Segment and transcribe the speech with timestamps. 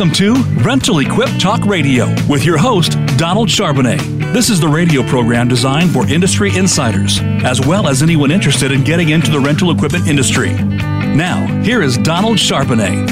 [0.00, 4.00] Welcome to Rental Equip Talk Radio with your host, Donald Charbonnet.
[4.32, 8.82] This is the radio program designed for industry insiders, as well as anyone interested in
[8.82, 10.54] getting into the rental equipment industry.
[10.54, 13.10] Now, here is Donald Charbonnet.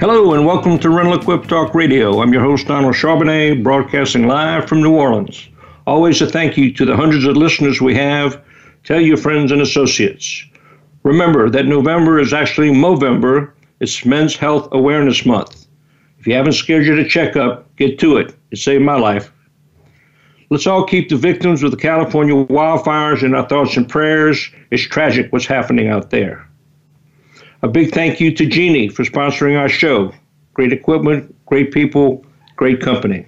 [0.00, 2.20] Hello, and welcome to Rental Equip Talk Radio.
[2.20, 5.48] I'm your host, Donald Charbonnet, broadcasting live from New Orleans.
[5.86, 8.42] Always a thank you to the hundreds of listeners we have.
[8.82, 10.44] Tell your friends and associates.
[11.04, 15.66] Remember that November is actually Movember it's Men's Health Awareness Month.
[16.18, 18.34] If you haven't scheduled a checkup, get to it.
[18.50, 19.32] It saved my life.
[20.50, 24.50] Let's all keep the victims of the California wildfires in our thoughts and prayers.
[24.70, 26.46] It's tragic what's happening out there.
[27.62, 30.12] A big thank you to Genie for sponsoring our show.
[30.52, 32.24] Great equipment, great people,
[32.56, 33.26] great company.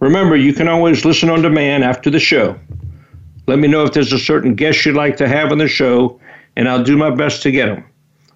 [0.00, 2.58] Remember, you can always listen on demand after the show.
[3.46, 6.18] Let me know if there's a certain guest you'd like to have on the show,
[6.56, 7.84] and I'll do my best to get them.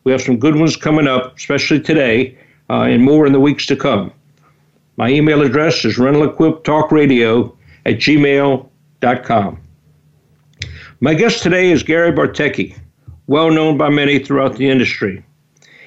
[0.05, 2.37] We have some good ones coming up, especially today,
[2.69, 4.12] uh, and more in the weeks to come.
[4.97, 7.56] My email address is rentalequiptalkradio
[7.87, 9.61] at gmail.com.
[11.01, 12.78] My guest today is Gary Bartecki,
[13.27, 15.25] well known by many throughout the industry.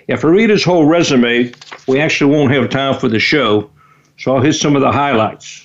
[0.07, 1.51] If I read his whole resume,
[1.87, 3.69] we actually won't have time for the show,
[4.17, 5.63] so I'll hit some of the highlights.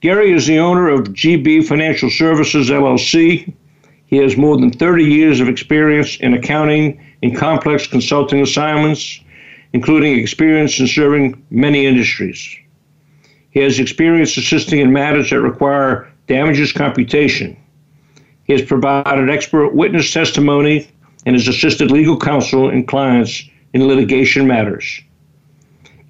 [0.00, 3.52] Gary is the owner of GB Financial Services LLC.
[4.06, 9.20] He has more than 30 years of experience in accounting in complex consulting assignments,
[9.72, 12.56] including experience in serving many industries.
[13.50, 17.56] He has experience assisting in matters that require damages computation.
[18.44, 20.88] He has provided expert witness testimony
[21.24, 23.42] and has assisted legal counsel and clients
[23.72, 25.00] in litigation matters.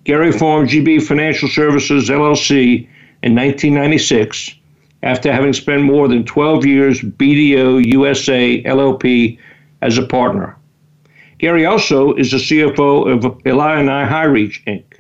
[0.04, 2.88] Gary formed GB Financial Services LLC
[3.22, 4.54] in 1996
[5.02, 9.38] after having spent more than 12 years BDO USA LLP
[9.82, 10.55] as a partner.
[11.47, 14.98] Gary also is the CFO of Illini Hi-Reach Inc.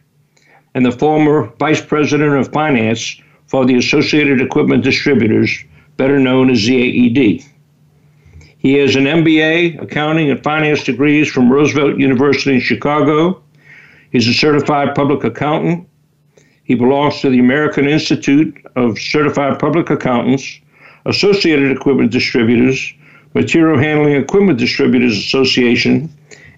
[0.76, 5.64] and the former Vice President of Finance for the Associated Equipment Distributors,
[5.96, 7.42] better known as the AED.
[8.58, 13.42] He has an MBA, accounting and finance degrees from Roosevelt University in Chicago.
[14.12, 15.88] He's a certified public accountant.
[16.62, 20.60] He belongs to the American Institute of Certified Public Accountants,
[21.06, 22.94] Associated Equipment Distributors,
[23.34, 26.08] Material Handling Equipment Distributors Association,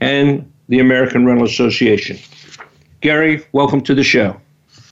[0.00, 2.18] and the American Rental Association.
[3.00, 4.40] Gary, welcome to the show.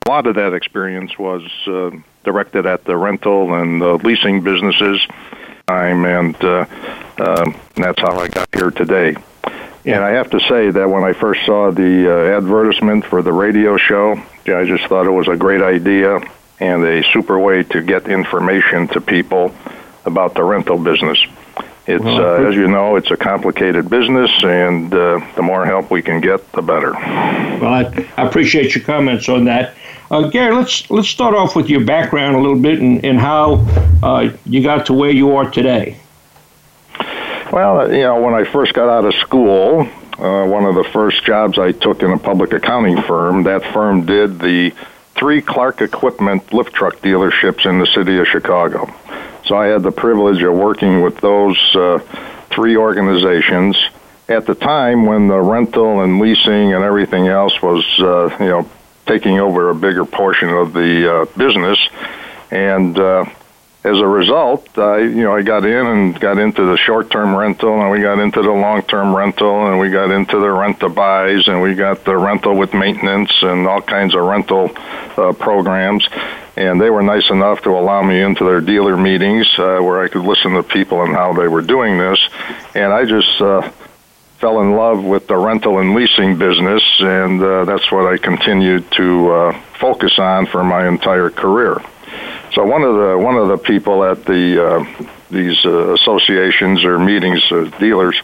[0.07, 1.91] A lot of that experience was uh,
[2.25, 5.05] directed at the rental and the leasing businesses.
[5.69, 6.65] And uh,
[7.19, 9.17] uh, that's how I got here today.
[9.85, 13.33] And I have to say that when I first saw the uh, advertisement for the
[13.33, 14.15] radio show,
[14.47, 16.21] I just thought it was a great idea
[16.61, 19.55] and a super way to get information to people
[20.05, 21.25] about the rental business.
[21.87, 25.91] It's well, uh, as you know, it's a complicated business, and uh, the more help
[25.91, 26.93] we can get, the better.
[26.93, 29.75] Well, I, I appreciate your comments on that.
[30.11, 33.67] Uh, Gary, let's let's start off with your background a little bit and, and how
[34.03, 35.97] uh, you got to where you are today.
[37.53, 39.89] Well, you know, when I first got out of school,
[40.19, 44.07] uh, one of the first jobs I took in a public accounting firm, that firm
[44.07, 44.73] did the
[45.15, 48.93] three Clark Equipment lift truck dealerships in the city of Chicago.
[49.47, 51.99] So I had the privilege of working with those uh,
[52.51, 53.77] three organizations
[54.29, 58.69] at the time when the rental and leasing and everything else was, uh, you know,
[59.07, 61.79] taking over a bigger portion of the uh, business.
[62.51, 63.27] And uh,
[63.85, 67.81] as a result, I you know I got in and got into the short-term rental,
[67.81, 71.47] and we got into the long-term rental, and we got into the rent to buys,
[71.47, 74.73] and we got the rental with maintenance and all kinds of rental
[75.17, 76.09] uh, programs.
[76.57, 80.09] And they were nice enough to allow me into their dealer meetings uh, where I
[80.09, 82.19] could listen to people and how they were doing this,
[82.75, 83.41] and I just.
[83.41, 83.71] Uh,
[84.39, 88.91] fell in love with the rental and leasing business, and uh, that's what I continued
[88.93, 91.81] to uh, focus on for my entire career.
[92.53, 96.99] So one of the one of the people at the uh, these uh, associations or
[96.99, 98.21] meetings, uh, dealers,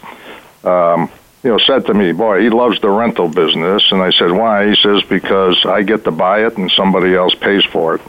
[0.63, 1.09] um,
[1.43, 4.69] you know, said to me, "Boy, he loves the rental business." And I said, "Why?"
[4.69, 8.01] He says, "Because I get to buy it and somebody else pays for it."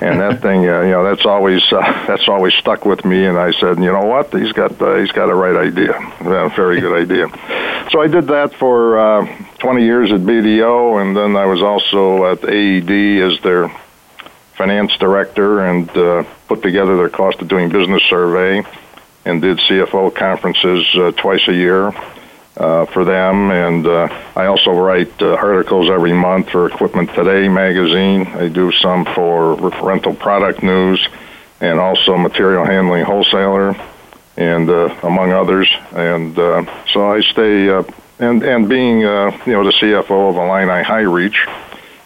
[0.00, 3.26] And that thing, uh, you know, that's always uh, that's always stuck with me.
[3.26, 4.32] And I said, "You know what?
[4.32, 7.26] He's got uh, he's got a right idea, a very good idea."
[7.90, 9.26] So I did that for uh,
[9.58, 12.90] 20 years at BDO, and then I was also at AED
[13.22, 13.72] as their
[14.54, 18.62] finance director and uh, put together their cost of doing business survey
[19.24, 21.92] and did CFO conferences uh, twice a year
[22.58, 23.50] uh, for them.
[23.50, 28.26] And uh, I also write uh, articles every month for Equipment Today magazine.
[28.26, 31.06] I do some for rental product news
[31.60, 33.74] and also material handling wholesaler
[34.36, 35.68] and uh, among others.
[35.92, 37.82] And uh, so I stay uh,
[38.18, 41.46] and and being uh, you know the CFO of Illini Hi-Reach,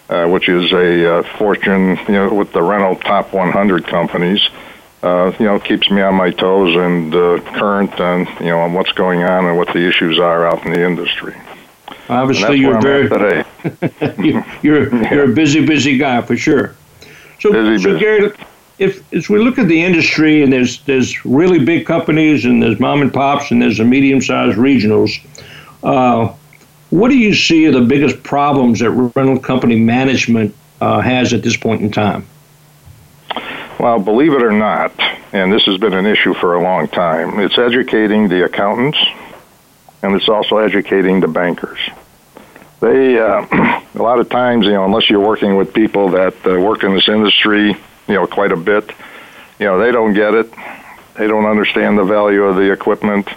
[0.09, 4.72] uh, which is a uh, fortune you know with the rental top 100 companies, uh,
[5.03, 8.93] you know keeps me on my toes and uh, current on you know on what's
[8.93, 11.35] going on and what the issues are out in the industry.
[12.09, 13.09] Obviously, you're very
[14.19, 16.75] you, you're you're a busy busy guy for sure.
[17.41, 18.01] So, busy, so busy.
[18.01, 18.33] Gary,
[18.79, 22.79] if as we look at the industry and there's there's really big companies and there's
[22.79, 25.13] mom and pops and there's the medium sized regionals,
[25.83, 26.33] uh,
[26.91, 31.43] what do you see are the biggest problems that rental company management uh, has at
[31.43, 32.27] this point in time?
[33.83, 34.93] Well, believe it or not,
[35.33, 38.97] and this has been an issue for a long time, it's educating the accountants
[40.05, 41.81] and it's also educating the bankers.
[42.79, 43.45] They, uh,
[43.97, 46.95] a lot of times, you know, unless you're working with people that uh, work in
[46.95, 47.77] this industry,
[48.07, 48.89] you know, quite a bit,
[49.59, 50.53] you know, they don't get it.
[51.19, 53.29] They don't understand the value of the equipment,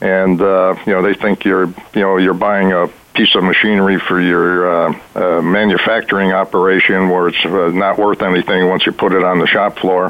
[0.00, 2.90] and uh, you know, they think you're, you know, you're buying a
[3.20, 8.66] piece of machinery for your uh, uh, manufacturing operation where it's uh, not worth anything
[8.66, 10.08] once you put it on the shop floor,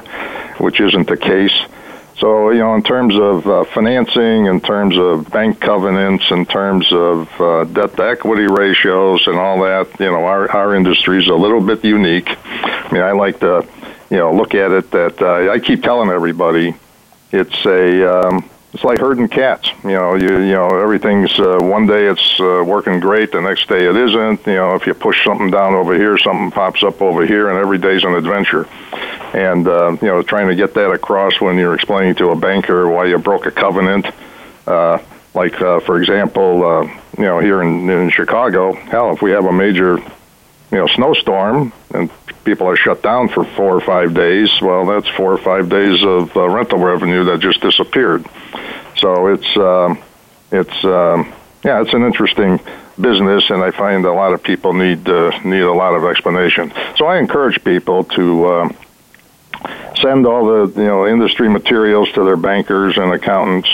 [0.59, 1.57] which isn't the case.
[2.19, 6.87] So, you know, in terms of uh, financing, in terms of bank covenants, in terms
[6.93, 11.27] of uh, debt to equity ratios and all that, you know, our, our industry is
[11.27, 12.29] a little bit unique.
[12.29, 13.67] I mean, I like to,
[14.09, 16.77] you know, look at it that uh, I keep telling everybody
[17.33, 19.71] it's a, um, it's like herding cats.
[19.83, 23.69] You know, you you know everything's uh, one day it's uh, working great, the next
[23.69, 24.47] day it isn't.
[24.47, 27.59] You know, if you push something down over here, something pops up over here, and
[27.59, 28.69] every day's an adventure.
[29.33, 32.89] And uh, you know, trying to get that across when you're explaining to a banker
[32.89, 34.07] why you broke a covenant.
[34.67, 34.99] Uh,
[35.35, 36.83] like uh, for example, uh,
[37.19, 41.73] you know, here in, in Chicago, hell, if we have a major you know snowstorm
[41.93, 42.11] and
[42.45, 46.03] people are shut down for four or five days, well, that's four or five days
[46.03, 48.25] of uh, rental revenue that just disappeared.
[48.97, 49.95] So it's uh,
[50.51, 51.33] it's um,
[51.65, 52.61] yeah, it's an interesting
[53.01, 56.73] business, and I find a lot of people need uh, need a lot of explanation.
[56.97, 58.45] So I encourage people to.
[58.47, 58.69] Uh,
[59.97, 63.69] send all the you know industry materials to their bankers and accountants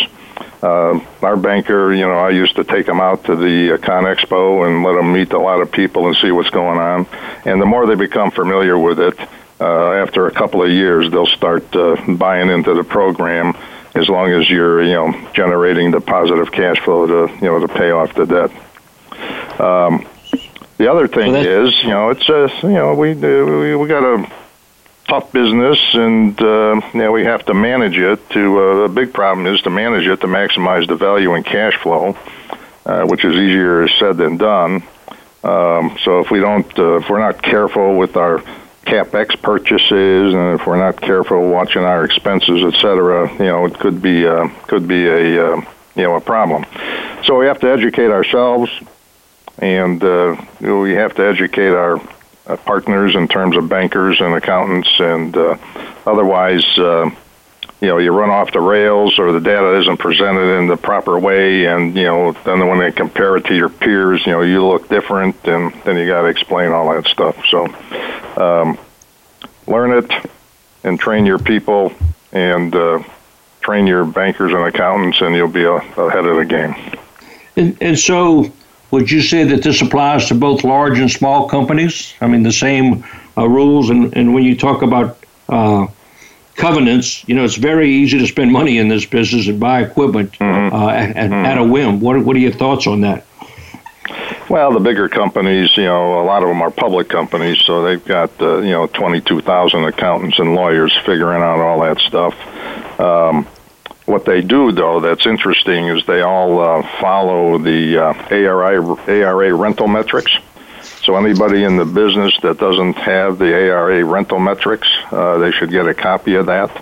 [0.67, 4.05] uh, our banker, you know, I used to take them out to the uh, Con
[4.05, 7.07] Expo and let them meet a lot of people and see what's going on.
[7.45, 9.19] And the more they become familiar with it,
[9.61, 13.57] uh, after a couple of years, they'll start uh, buying into the program.
[13.95, 17.69] As long as you're, you know, generating the positive cash flow to, you know, to
[17.69, 18.51] pay off the debt.
[19.59, 20.07] Um,
[20.77, 24.31] the other thing is, you know, it's just, you know, we we we got to
[25.07, 28.29] tough business, and uh, you we have to manage it.
[28.31, 31.77] To uh, the big problem is to manage it to maximize the value and cash
[31.77, 32.17] flow,
[32.85, 34.83] uh, which is easier said than done.
[35.45, 38.43] Um, so if we don't, uh, if we're not careful with our
[38.85, 43.79] capex purchases, and if we're not careful watching our expenses, et cetera, you know, it
[43.79, 45.57] could be uh, could be a uh,
[45.95, 46.65] you know a problem.
[47.25, 48.71] So we have to educate ourselves,
[49.59, 52.01] and uh, we have to educate our
[52.47, 55.57] uh, partners in terms of bankers and accountants, and uh,
[56.07, 57.11] otherwise, uh,
[57.81, 61.19] you know, you run off the rails or the data isn't presented in the proper
[61.19, 64.65] way, and you know, then when they compare it to your peers, you know, you
[64.67, 67.37] look different, and then you got to explain all that stuff.
[67.51, 67.67] So,
[68.37, 68.79] um,
[69.67, 70.11] learn it
[70.85, 71.93] and train your people
[72.33, 73.03] and uh,
[73.61, 76.75] train your bankers and accountants, and you'll be ahead of the game.
[77.57, 78.53] And, and so
[78.97, 82.15] would you say that this applies to both large and small companies?
[82.23, 83.05] I mean, the same
[83.37, 83.91] uh, rules.
[83.91, 85.19] And, and when you talk about
[85.51, 85.87] uh,
[86.55, 90.33] covenants, you know, it's very easy to spend money in this business and buy equipment
[90.33, 90.75] mm-hmm.
[90.75, 91.35] uh, at, mm-hmm.
[91.35, 92.01] at, a whim.
[92.01, 93.27] What, what are your thoughts on that?
[94.49, 98.03] Well, the bigger companies, you know, a lot of them are public companies, so they've
[98.03, 102.35] got, uh, you know, 22,000 accountants and lawyers figuring out all that stuff.
[102.99, 103.47] Um,
[104.07, 109.55] what they do, though, that's interesting is they all uh, follow the uh, ARA, ARA
[109.55, 110.33] rental metrics.
[111.05, 115.71] So anybody in the business that doesn't have the ARA rental metrics, uh, they should
[115.71, 116.73] get a copy of that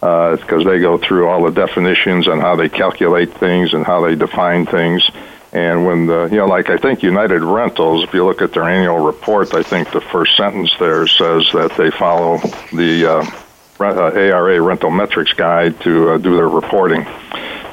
[0.00, 4.04] because uh, they go through all the definitions and how they calculate things and how
[4.04, 5.08] they define things.
[5.52, 8.64] And when the, you know, like I think United Rentals, if you look at their
[8.64, 12.38] annual report, I think the first sentence there says that they follow
[12.72, 13.41] the uh,
[13.84, 17.06] ARA rental metrics guide to uh, do their reporting.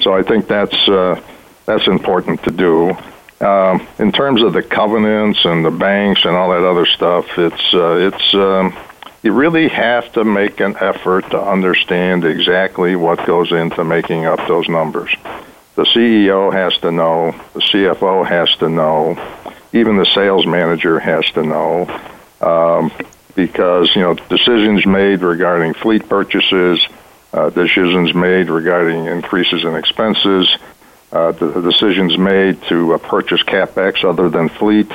[0.01, 1.21] So I think that's uh,
[1.65, 2.97] that's important to do.
[3.45, 7.73] Um, in terms of the covenants and the banks and all that other stuff, it's
[7.73, 8.75] uh, it's um,
[9.21, 14.47] you really have to make an effort to understand exactly what goes into making up
[14.47, 15.13] those numbers.
[15.75, 19.17] The CEO has to know, the CFO has to know,
[19.73, 21.87] even the sales manager has to know.
[22.41, 22.91] Um,
[23.47, 26.85] because you know decisions made regarding fleet purchases,
[27.31, 30.57] uh, decisions made regarding increases in expenses,
[31.13, 34.91] uh, the, decisions made to uh, purchase capex other than fleet,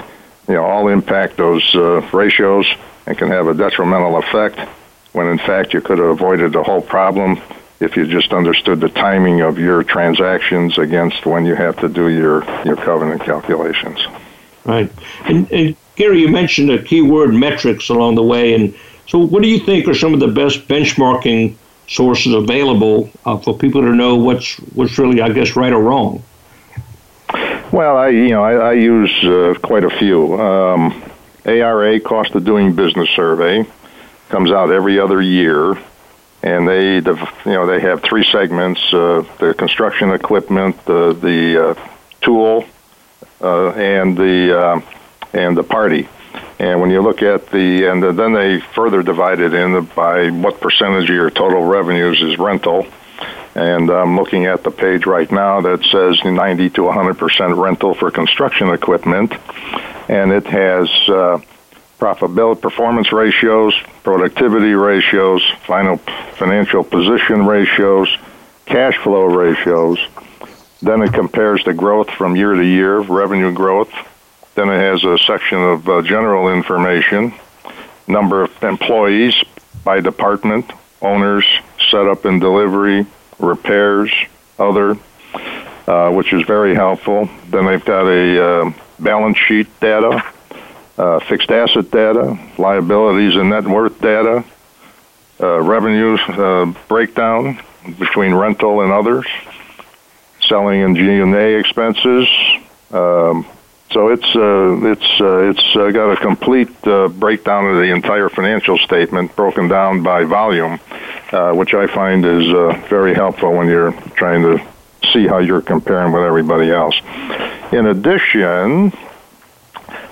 [0.47, 2.69] you know, all impact those uh, ratios
[3.07, 4.59] and can have a detrimental effect.
[5.13, 7.41] When in fact you could have avoided the whole problem
[7.81, 12.09] if you just understood the timing of your transactions against when you have to do
[12.09, 14.07] your your covenant calculations.
[14.65, 14.91] Right,
[15.27, 18.75] and, and Gary, you mentioned a key word, metrics along the way, and
[19.07, 21.55] so what do you think are some of the best benchmarking
[21.87, 26.23] sources available uh, for people to know what's what's really, I guess, right or wrong?
[27.73, 30.41] Well, I you know I, I use uh, quite a few.
[30.41, 31.03] Um,
[31.45, 33.67] ARA Cost of Doing Business Survey
[34.31, 35.79] comes out every other year,
[36.43, 37.03] and they you
[37.47, 41.89] know they have three segments: uh, the construction equipment, the the uh,
[42.21, 42.65] tool,
[43.41, 44.81] uh, and the uh,
[45.35, 46.09] and the party.
[46.59, 50.61] And when you look at the, and then they further divide it in by what
[50.61, 52.87] percentage of your total revenues is rental.
[53.55, 58.11] And I'm looking at the page right now that says 90 to 100% rental for
[58.11, 59.33] construction equipment.
[60.09, 61.41] And it has uh,
[61.99, 65.99] profitability, performance ratios, productivity ratios, final
[66.37, 68.17] financial position ratios,
[68.67, 69.99] cash flow ratios.
[70.83, 73.93] Then it compares the growth from year to year, revenue growth,
[74.55, 77.35] then it has a section of uh, general information,
[78.07, 79.35] number of employees
[79.85, 80.71] by department,
[81.03, 81.45] owners,
[81.91, 83.07] setup and delivery,
[83.39, 84.13] repairs,
[84.59, 84.97] other,
[85.87, 87.29] uh, which is very helpful.
[87.49, 90.25] Then they've got a uh, balance sheet data,
[90.97, 94.45] uh, fixed asset data, liabilities and net worth data,
[95.41, 97.61] uh, revenues uh, breakdown
[97.99, 99.27] between rental and others,
[100.41, 102.29] selling and G&A expenses,
[102.93, 103.45] um,
[103.95, 108.29] so it's uh, it's uh, it's uh, got a complete uh, breakdown of the entire
[108.29, 110.81] financial statement, broken down by volume,
[111.31, 114.67] uh, which I find is uh, very helpful when you're trying to
[115.13, 117.01] see how you're comparing with everybody else.
[117.71, 118.93] In addition,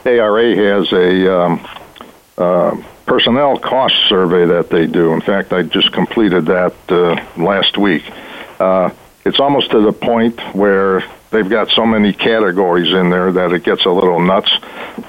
[0.05, 1.69] ARA has a um,
[2.39, 5.13] uh, personnel cost survey that they do.
[5.13, 8.05] In fact, I just completed that uh, last week.
[8.61, 8.91] Uh,
[9.25, 13.65] it's almost to the point where they've got so many categories in there that it
[13.65, 14.53] gets a little nuts.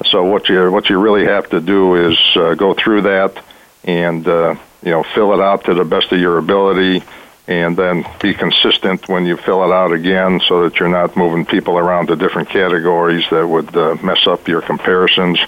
[0.06, 3.44] So what you what you really have to do is uh, go through that
[3.84, 7.03] and uh, you know fill it out to the best of your ability,
[7.48, 11.46] and then be consistent when you fill it out again, so that you're not moving
[11.46, 15.39] people around to different categories that would uh, mess up your comparisons.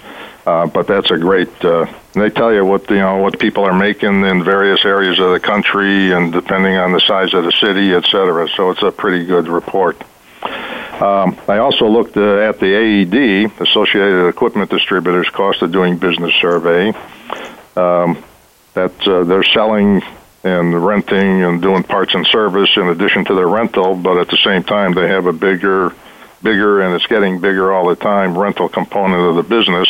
[0.46, 1.52] Uh, but that's a great.
[1.64, 5.32] Uh, they tell you what you know what people are making in various areas of
[5.32, 8.48] the country, and depending on the size of the city, et cetera.
[8.50, 9.96] So it's a pretty good report.
[10.46, 16.34] Um, I also looked uh, at the AED, Associated Equipment Distributors Cost of Doing Business
[16.40, 16.94] Survey.
[17.76, 18.22] Um,
[18.74, 20.02] that uh, they're selling
[20.44, 24.36] and renting and doing parts and service in addition to their rental, but at the
[24.36, 25.92] same time they have a bigger,
[26.42, 29.88] bigger, and it's getting bigger all the time rental component of the business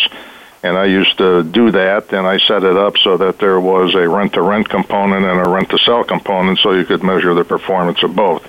[0.67, 3.95] and I used to do that, and I set it up so that there was
[3.95, 7.35] a rent to rent component and a rent to sell component, so you could measure
[7.35, 8.43] the performance of both.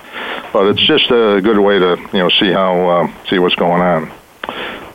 [0.52, 3.82] But it's just a good way to you know see how uh, see what's going
[3.82, 4.12] on.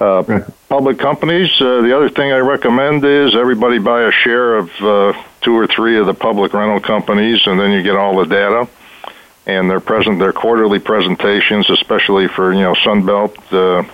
[0.00, 1.50] Uh, public companies.
[1.60, 5.66] Uh, the other thing I recommend is everybody buy a share of uh, two or
[5.66, 8.68] three of the public rental companies, and then you get all the data
[9.46, 13.36] and their present their quarterly presentations, especially for you know Sunbelt.
[13.52, 13.88] Uh,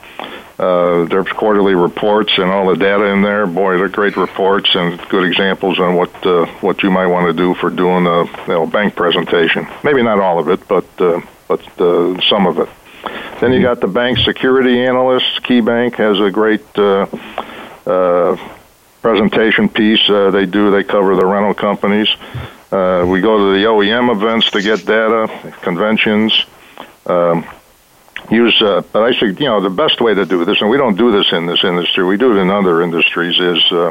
[0.59, 3.47] uh, there's quarterly reports and all the data in there.
[3.47, 7.33] Boy, they're great reports and good examples on what uh, what you might want to
[7.33, 9.69] do for doing a you know, bank presentation.
[9.85, 12.69] Maybe not all of it, but uh, but uh, some of it.
[13.41, 15.39] Then you got the bank security analysts.
[15.41, 17.07] KeyBank has a great uh,
[17.87, 18.37] uh,
[19.01, 20.11] presentation piece.
[20.11, 20.73] Uh, they do.
[20.73, 22.09] They cover the rental companies.
[22.73, 26.45] Uh, we go to the OEM events to get data, conventions.
[27.07, 27.47] Um,
[28.31, 30.77] use uh, but i think you know the best way to do this and we
[30.77, 33.91] don't do this in this industry we do it in other industries is uh,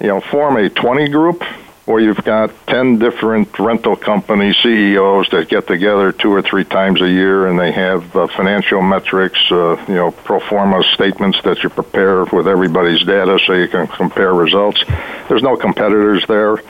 [0.00, 1.42] you know form a 20 group
[1.84, 7.00] where you've got 10 different rental company CEOs that get together two or three times
[7.02, 11.62] a year and they have uh, financial metrics, uh, you know, pro forma statements that
[11.64, 14.84] you prepare with everybody's data so you can compare results.
[15.28, 16.62] There's no competitors there,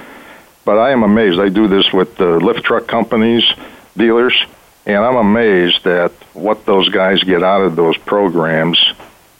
[0.64, 1.38] but I am amazed.
[1.38, 3.44] I do this with the lift truck companies,
[3.94, 4.34] dealers
[4.86, 8.78] and I'm amazed at what those guys get out of those programs.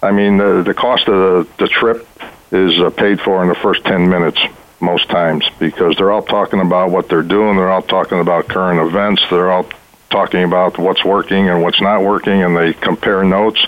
[0.02, 1.14] I mean, the, the cost of
[1.48, 2.08] the, the trip
[2.50, 4.40] is uh, paid for in the first 10 minutes
[4.80, 7.56] most times because they're all talking about what they're doing.
[7.56, 9.22] They're all talking about current events.
[9.30, 9.66] They're all
[10.12, 13.64] talking about what's working and what's not working, and they compare notes,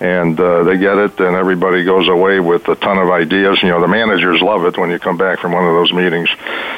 [0.00, 3.60] and uh, they get it, and everybody goes away with a ton of ideas.
[3.62, 6.28] You know, the managers love it when you come back from one of those meetings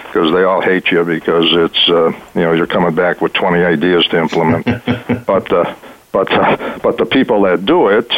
[0.05, 3.63] because they all hate you because it's uh, you know you're coming back with 20
[3.63, 4.65] ideas to implement.
[5.27, 5.75] but uh,
[6.13, 8.11] but uh, but the people that do it,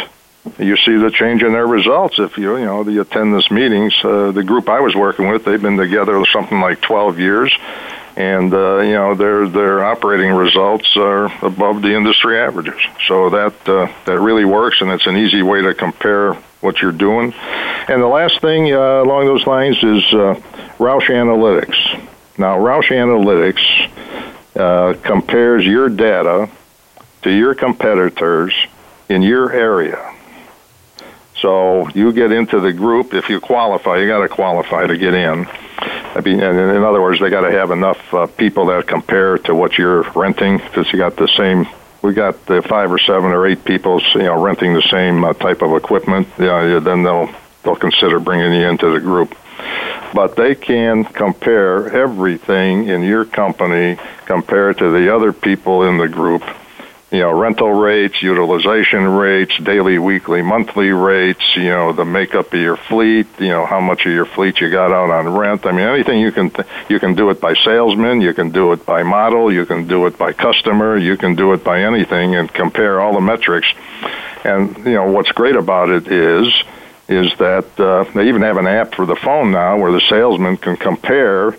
[0.59, 2.19] you see the change in their results.
[2.19, 5.45] If you you know you attend this meetings, uh, the group I was working with,
[5.45, 7.53] they've been together something like 12 years,
[8.15, 12.79] and uh, you know their their operating results are above the industry averages.
[13.07, 16.91] So that uh, that really works, and it's an easy way to compare what you're
[16.91, 17.33] doing.
[17.87, 20.39] And the last thing uh, along those lines is uh,
[20.79, 22.07] Rouse Analytics.
[22.37, 23.89] Now, Rouse Analytics
[24.55, 26.49] uh, compares your data
[27.23, 28.53] to your competitors
[29.09, 30.12] in your area.
[31.43, 33.97] So you get into the group if you qualify.
[33.97, 35.45] You got to qualify to get in.
[35.45, 39.53] I mean, in other words, they got to have enough uh, people that compare to
[39.53, 41.67] what you're renting because you got the same.
[42.01, 45.33] We got the five or seven or eight people, you know, renting the same uh,
[45.33, 46.29] type of equipment.
[46.39, 47.29] Yeah, then they'll
[47.63, 49.35] they'll consider bringing you into the group.
[50.13, 56.07] But they can compare everything in your company compared to the other people in the
[56.07, 56.41] group
[57.13, 62.59] you know, rental rates, utilization rates, daily, weekly, monthly rates, you know, the makeup of
[62.59, 65.63] your fleet, you know, how much of your fleet you got out on rent.
[65.67, 68.71] I mean, anything you can, th- you can do it by salesman, you can do
[68.71, 72.33] it by model, you can do it by customer, you can do it by anything
[72.35, 73.67] and compare all the metrics.
[74.43, 76.51] And, you know, what's great about it is,
[77.07, 80.57] is that uh, they even have an app for the phone now where the salesman
[80.57, 81.55] can compare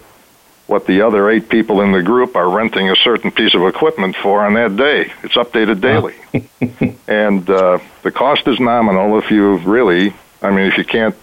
[0.67, 4.17] what the other eight people in the group are renting a certain piece of equipment
[4.17, 5.13] for on that day.
[5.23, 6.15] It's updated daily.
[7.09, 11.15] and uh, the cost is nominal if you really, I mean, if you can't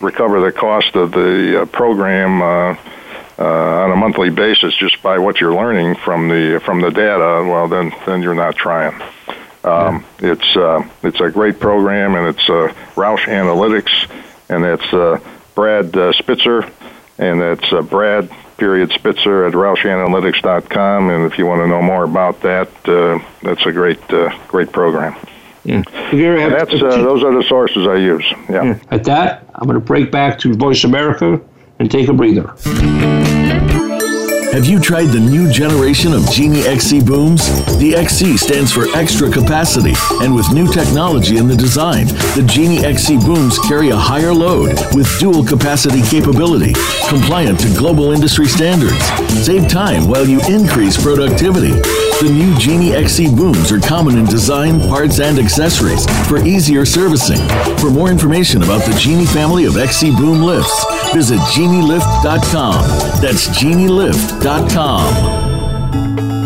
[0.00, 2.76] recover the cost of the uh, program uh,
[3.38, 7.44] uh, on a monthly basis just by what you're learning from the from the data,
[7.46, 8.94] well, then then you're not trying.
[9.62, 10.32] Um, yeah.
[10.32, 14.10] It's uh, it's a great program, and it's uh, Rouse Analytics,
[14.48, 15.18] and it's uh,
[15.54, 16.70] Brad uh, Spitzer,
[17.18, 22.04] and it's uh, Brad period Spitzer at RouseAnalytics.com, and if you want to know more
[22.04, 25.16] about that, uh, that's a great uh, great program.
[25.64, 25.82] Yeah.
[26.48, 28.24] that's uh, those are the sources I use.
[28.48, 28.64] Yeah.
[28.64, 28.78] yeah.
[28.90, 31.40] At that, I'm going to break back to Voice America
[31.78, 32.54] and take a breather.
[34.56, 37.44] Have you tried the new generation of Genie XC booms?
[37.76, 39.92] The XC stands for extra capacity,
[40.24, 44.72] and with new technology in the design, the Genie XC booms carry a higher load
[44.94, 46.72] with dual capacity capability,
[47.06, 49.04] compliant to global industry standards.
[49.44, 51.76] Save time while you increase productivity.
[52.24, 57.46] The new Genie XC booms are common in design, parts, and accessories for easier servicing.
[57.76, 63.20] For more information about the Genie family of XC boom lifts, visit genielift.com.
[63.20, 64.45] That's genielift.com.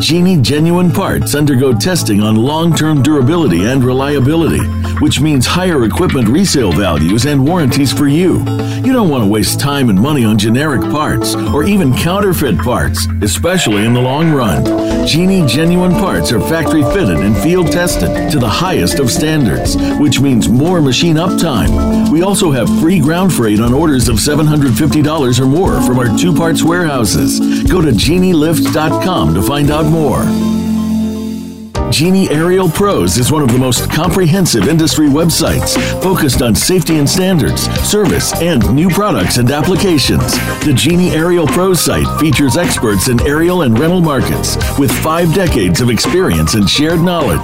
[0.00, 4.64] Genie genuine parts undergo testing on long term durability and reliability,
[5.00, 8.38] which means higher equipment resale values and warranties for you.
[8.84, 13.06] You don't want to waste time and money on generic parts or even counterfeit parts,
[13.22, 14.64] especially in the long run.
[15.06, 20.20] Genie genuine parts are factory fitted and field tested to the highest of standards, which
[20.20, 22.10] means more machine uptime.
[22.10, 26.34] We also have free ground freight on orders of $750 or more from our two
[26.34, 27.40] parts warehouses.
[27.70, 30.60] Go to genielift.com to find out more.
[31.90, 37.09] Genie Aerial Pros is one of the most comprehensive industry websites focused on safety and
[37.09, 40.33] standards, service, and new products and applications.
[40.64, 45.81] The Genie Aerial Pros site features experts in aerial and rental markets with five decades
[45.81, 47.40] of experience and shared knowledge.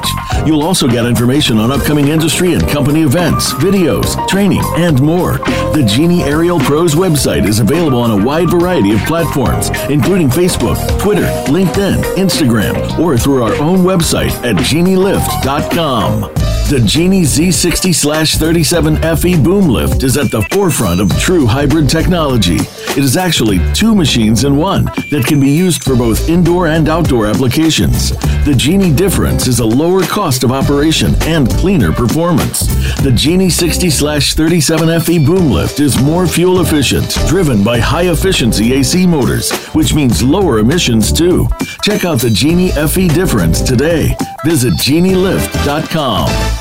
[0.47, 5.39] You'll also get information on upcoming industry and company events, videos, training, and more.
[5.75, 10.77] The Genie Aerial Pros website is available on a wide variety of platforms, including Facebook,
[11.01, 16.46] Twitter, LinkedIn, Instagram, or through our own website at genielift.com.
[16.69, 22.57] The Genie Z60 37 FE boom lift is at the forefront of true hybrid technology.
[22.57, 26.89] It is actually two machines in one that can be used for both indoor and
[26.89, 28.11] outdoor applications.
[28.45, 32.67] The Genie difference is a lower cost of operation and cleaner performance.
[32.97, 38.73] The Genie 60 37 FE boom lift is more fuel efficient, driven by high efficiency
[38.73, 41.47] AC motors, which means lower emissions too.
[41.85, 44.17] Check out the Genie FE difference today.
[44.45, 46.56] Visit genielift.com.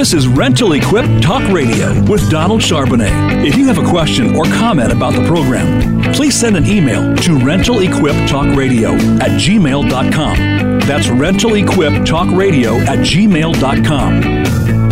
[0.00, 3.44] This is Rental Equip Talk Radio with Donald Charbonnet.
[3.46, 7.36] If you have a question or comment about the program, please send an email to
[7.36, 10.36] rentalequiptalkradio at gmail.com.
[10.80, 14.20] That's rentalequiptalkradio at gmail.com.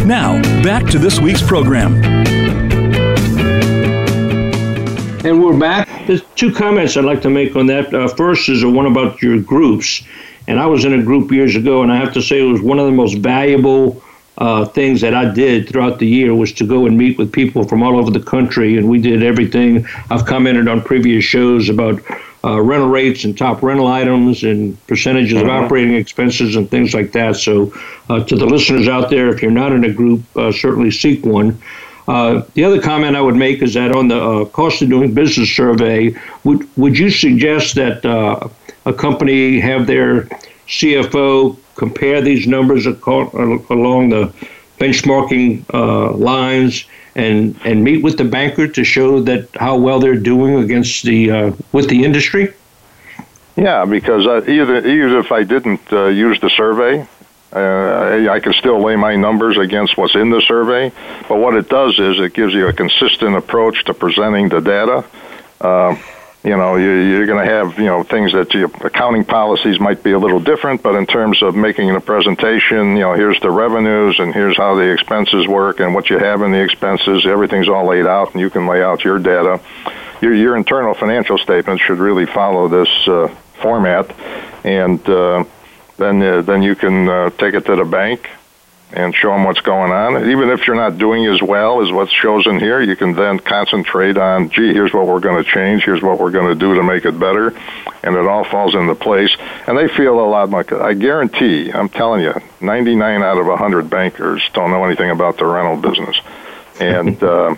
[0.07, 1.95] Now, back to this week's program.
[5.25, 5.88] And we're back.
[6.09, 7.93] There's two comments I'd like to make on that.
[7.93, 10.03] Uh, first is one about your groups.
[10.47, 12.63] And I was in a group years ago, and I have to say it was
[12.63, 14.03] one of the most valuable
[14.39, 17.63] uh, things that I did throughout the year was to go and meet with people
[17.63, 19.87] from all over the country, and we did everything.
[20.09, 22.01] I've commented on previous shows about
[22.43, 27.13] uh, rental rates and top rental items and percentages of operating expenses and things like
[27.13, 27.37] that.
[27.37, 27.71] So,
[28.09, 31.27] uh, to the listeners out there, if you're not in a group, uh, certainly seek
[31.27, 31.61] one.
[32.09, 35.15] Uh, the other comment I would make is that on the uh, cost of doing
[35.15, 38.49] business survey, would would you suggest that uh,
[38.87, 40.23] a company have their
[40.67, 44.33] CFO compare these numbers along the
[44.81, 45.65] benchmarking
[46.19, 46.85] lines
[47.19, 51.31] and and meet with the banker to show that how well they're doing against the
[51.31, 52.55] uh, with the industry?
[53.57, 57.07] Yeah, because uh, either even if I didn't uh, use the survey,
[57.53, 60.93] uh, I can still lay my numbers against what's in the survey.
[61.29, 65.05] But what it does is it gives you a consistent approach to presenting the data.
[65.61, 65.97] Uh,
[66.45, 70.03] you know, you, are going to have, you know, things that your accounting policies might
[70.03, 73.51] be a little different, but in terms of making a presentation, you know, here's the
[73.51, 77.69] revenues and here's how the expenses work and what you have in the expenses, everything's
[77.69, 79.61] all laid out and you can lay out your data.
[80.21, 83.29] Your, your internal financial statements should really follow this uh,
[83.61, 84.15] format
[84.65, 85.45] and uh,
[85.99, 88.29] then, uh, then you can uh, take it to the bank
[88.93, 90.31] and show them what's going on.
[90.31, 94.17] Even if you're not doing as well as what's chosen here, you can then concentrate
[94.17, 96.83] on, gee, here's what we're going to change, here's what we're going to do to
[96.83, 97.49] make it better,
[98.03, 99.37] and it all falls into place.
[99.67, 103.91] And they feel a lot like I guarantee, I'm telling you, 99 out of 100
[103.91, 106.21] bankers don't know anything about the rental business,
[106.81, 107.23] and.
[107.23, 107.57] uh,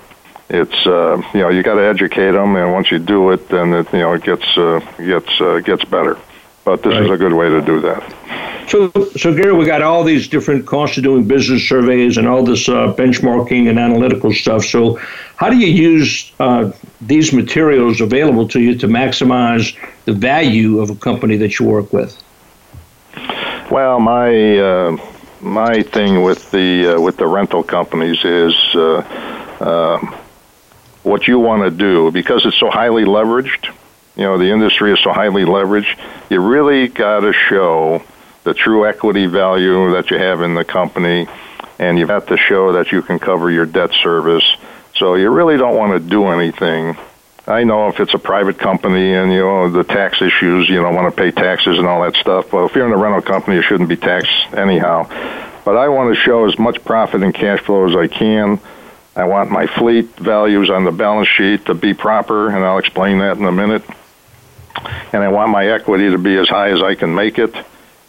[0.52, 3.72] it's uh, you know you got to educate them, and once you do it, then
[3.72, 6.18] it you know it gets uh, gets uh, gets better.
[6.70, 7.02] But this right.
[7.02, 8.68] is a good way to do that.
[8.68, 12.44] So, so Gary, we got all these different costs of doing business surveys and all
[12.44, 14.64] this uh, benchmarking and analytical stuff.
[14.64, 14.94] So,
[15.34, 20.90] how do you use uh, these materials available to you to maximize the value of
[20.90, 22.16] a company that you work with?
[23.68, 24.96] Well, my uh,
[25.40, 28.98] my thing with the uh, with the rental companies is uh,
[29.58, 29.98] uh,
[31.02, 33.74] what you want to do because it's so highly leveraged
[34.16, 35.98] you know the industry is so highly leveraged.
[36.30, 38.02] You really got to show
[38.44, 41.28] the true equity value that you have in the company,
[41.78, 44.44] and you've got to show that you can cover your debt service.
[44.96, 46.96] So you really don't want to do anything.
[47.46, 50.94] I know if it's a private company and you know the tax issues, you don't
[50.94, 52.50] want to pay taxes and all that stuff.
[52.50, 55.06] But if you're in a rental company, you shouldn't be taxed anyhow.
[55.64, 58.60] But I want to show as much profit and cash flow as I can.
[59.16, 63.18] I want my fleet values on the balance sheet to be proper, and I'll explain
[63.18, 63.82] that in a minute
[65.12, 67.54] and I want my equity to be as high as I can make it.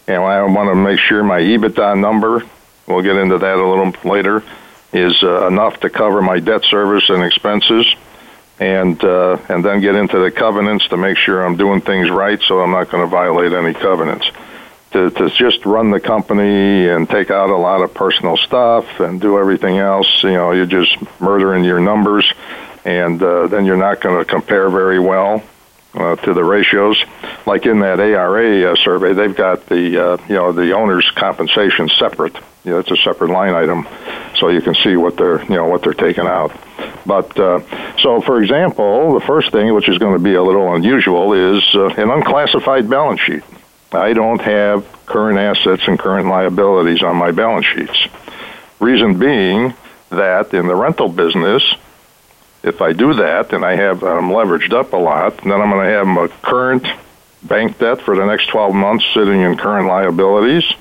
[0.07, 2.43] And I want to make sure my EBITDA number,
[2.87, 4.43] we'll get into that a little later,
[4.91, 7.87] is uh, enough to cover my debt service and expenses.
[8.59, 12.39] And uh, and then get into the covenants to make sure I'm doing things right,
[12.39, 14.29] so I'm not going to violate any covenants.
[14.91, 19.19] To, to just run the company and take out a lot of personal stuff and
[19.19, 22.31] do everything else, you know, you're just murdering your numbers,
[22.85, 25.41] and uh, then you're not going to compare very well
[25.93, 27.03] uh, to the ratios.
[27.45, 31.89] Like in that ARA uh, survey, they've got the uh, you know the owner's compensation
[31.89, 32.35] separate.
[32.63, 33.87] You know, it's a separate line item,
[34.35, 36.51] so you can see what they're you know what they're taking out.
[37.05, 37.61] But uh,
[37.97, 41.63] so, for example, the first thing, which is going to be a little unusual, is
[41.73, 43.43] uh, an unclassified balance sheet.
[43.91, 48.07] I don't have current assets and current liabilities on my balance sheets.
[48.79, 49.73] Reason being
[50.09, 51.75] that in the rental business,
[52.63, 55.87] if I do that and I have I'm leveraged up a lot, then I'm going
[55.87, 56.85] to have a current
[57.43, 60.71] bank debt for the next 12 months sitting in current liabilities,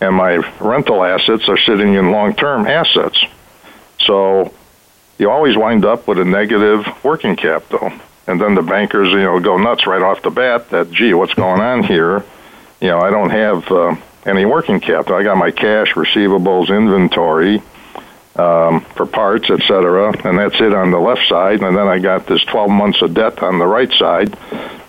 [0.00, 3.24] and my rental assets are sitting in long-term assets.
[3.98, 4.54] So
[5.18, 7.92] you always wind up with a negative working capital.
[8.26, 11.34] And then the bankers, you know, go nuts right off the bat that, gee, what's
[11.34, 12.24] going on here?
[12.80, 15.16] You know, I don't have uh, any working capital.
[15.16, 17.62] I got my cash, receivables, inventory,
[18.36, 20.12] um, for parts, etc.
[20.26, 21.62] And that's it on the left side.
[21.62, 24.36] And then I got this 12 months of debt on the right side,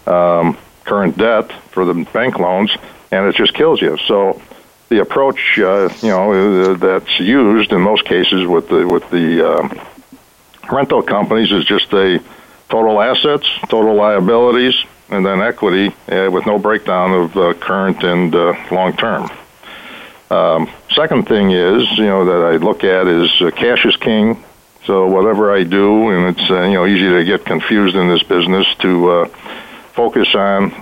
[0.08, 2.75] um, current debt for the bank loans,
[3.12, 3.97] and it just kills you.
[4.08, 4.41] So
[4.89, 9.49] the approach, uh, you know, uh, that's used in most cases with the with the
[9.49, 9.86] uh,
[10.71, 12.21] rental companies is just a
[12.69, 14.75] total assets, total liabilities,
[15.10, 19.29] and then equity uh, with no breakdown of uh, current and uh, long term.
[20.34, 24.43] Um, second thing is, you know, that I look at is uh, cash is king.
[24.86, 28.24] So whatever I do, and it's uh, you know easy to get confused in this
[28.24, 29.26] business to uh,
[29.93, 30.74] focus on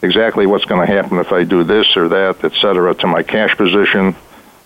[0.00, 3.22] exactly what's going to happen if I do this or that, et cetera, to my
[3.22, 4.14] cash position,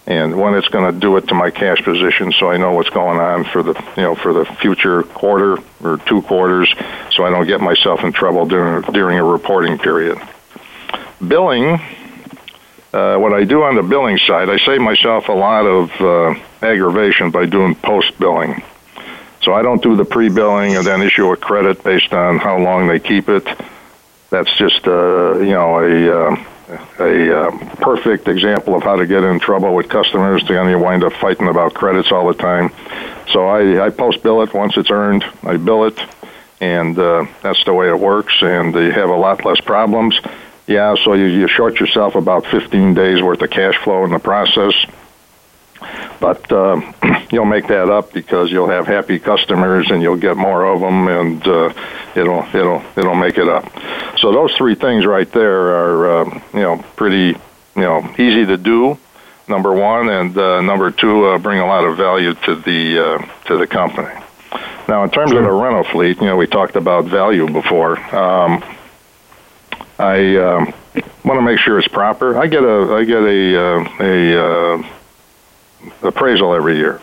[0.06, 2.90] and when it's going to do it to my cash position, so I know what's
[2.90, 6.72] going on for the you know for the future quarter or two quarters,
[7.10, 10.20] so I don't get myself in trouble during during a reporting period.
[11.26, 11.80] Billing
[12.92, 16.34] uh, what I do on the billing side, I save myself a lot of uh,
[16.60, 18.62] aggravation by doing post billing.
[19.42, 22.58] So I don't do the pre billing and then issue a credit based on how
[22.58, 23.46] long they keep it.
[24.30, 26.44] that's just uh, you know a uh,
[27.00, 30.46] a uh, perfect example of how to get in trouble with customers.
[30.46, 32.70] Then you wind up fighting about credits all the time.
[33.28, 35.24] So I, I post bill it once it's earned.
[35.42, 35.98] I bill it,
[36.60, 38.34] and uh, that's the way it works.
[38.42, 40.18] And you have a lot less problems.
[40.72, 44.18] Yeah, so you, you short yourself about 15 days worth of cash flow in the
[44.18, 44.72] process.
[46.18, 46.80] But uh,
[47.30, 51.08] you'll make that up because you'll have happy customers and you'll get more of them,
[51.08, 51.74] and uh,
[52.16, 53.70] it'll it'll it'll make it up.
[54.18, 57.38] So those three things right there are uh, you know pretty
[57.76, 58.96] you know easy to do.
[59.48, 63.44] Number one, and uh, number two, uh, bring a lot of value to the uh,
[63.48, 64.14] to the company.
[64.88, 65.40] Now, in terms sure.
[65.40, 67.98] of the rental fleet, you know, we talked about value before.
[68.14, 68.64] Um,
[70.02, 70.74] I um,
[71.24, 72.36] want to make sure it's proper.
[72.36, 77.00] I get a I get a uh, a uh, appraisal every year.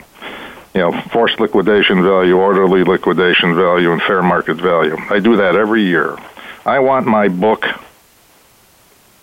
[0.76, 4.98] You know, forced liquidation value, orderly liquidation value, and fair market value.
[5.10, 6.18] I do that every year.
[6.66, 7.66] I want my book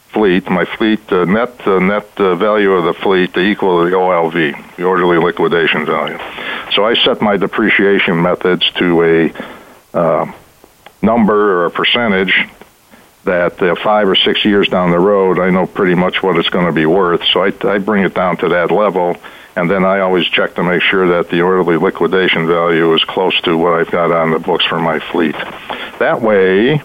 [0.09, 3.91] fleet, my fleet uh, net uh, net uh, value of the fleet to equal the
[3.91, 6.19] OLV, the orderly liquidation value.
[6.73, 10.33] So I set my depreciation methods to a uh,
[11.03, 12.49] number or a percentage
[13.27, 16.49] that uh, five or six years down the road, I know pretty much what it's
[16.49, 17.23] going to be worth.
[17.33, 19.17] So I, I bring it down to that level
[19.57, 23.41] and then I always check to make sure that the orderly liquidation value is close
[23.43, 25.35] to what I've got on the books for my fleet.
[25.99, 26.83] That way,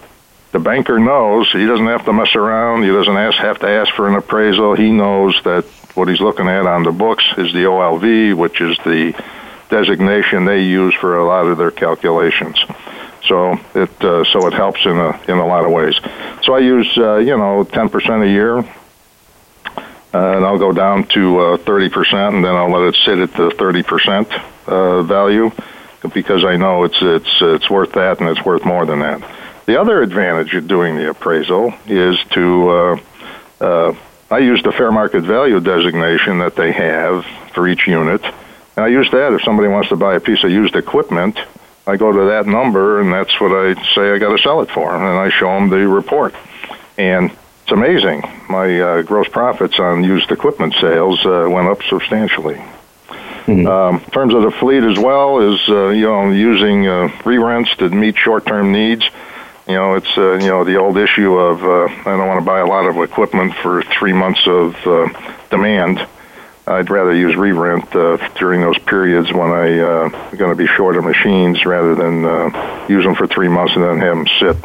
[0.52, 2.82] the banker knows he doesn't have to mess around.
[2.82, 4.74] He doesn't ask, have to ask for an appraisal.
[4.74, 8.78] He knows that what he's looking at on the books is the OLV, which is
[8.78, 9.22] the
[9.68, 12.58] designation they use for a lot of their calculations.
[13.26, 15.94] So it uh, so it helps in a in a lot of ways.
[16.42, 18.64] So I use uh, you know 10% a year
[20.14, 23.32] uh, and I'll go down to uh, 30%, and then I'll let it sit at
[23.32, 25.50] the 30% uh, value
[26.12, 29.22] because I know it's it's it's worth that, and it's worth more than that.
[29.66, 33.00] The other advantage of doing the appraisal is to
[33.60, 33.94] uh,
[34.30, 38.88] I use the fair market value designation that they have for each unit, and I
[38.88, 41.38] use that if somebody wants to buy a piece of used equipment.
[41.86, 44.70] I go to that number, and that's what I say I got to sell it
[44.70, 46.34] for, and I show them the report.
[46.96, 47.30] And
[47.62, 48.22] it's amazing.
[48.48, 52.62] My uh, gross profits on used equipment sales uh, went up substantially.
[53.46, 53.66] Mm-hmm.
[53.66, 57.74] Um, in terms of the fleet as well, is uh, you know using uh, re-rents
[57.76, 59.04] to meet short-term needs.
[59.66, 62.46] You know, it's uh, you know the old issue of uh, I don't want to
[62.46, 65.08] buy a lot of equipment for three months of uh,
[65.50, 66.06] demand.
[66.66, 70.96] I'd rather use re-rent uh, during those periods when I uh, going to be short
[70.96, 74.56] of machines rather than uh, use them for three months and then have them sit.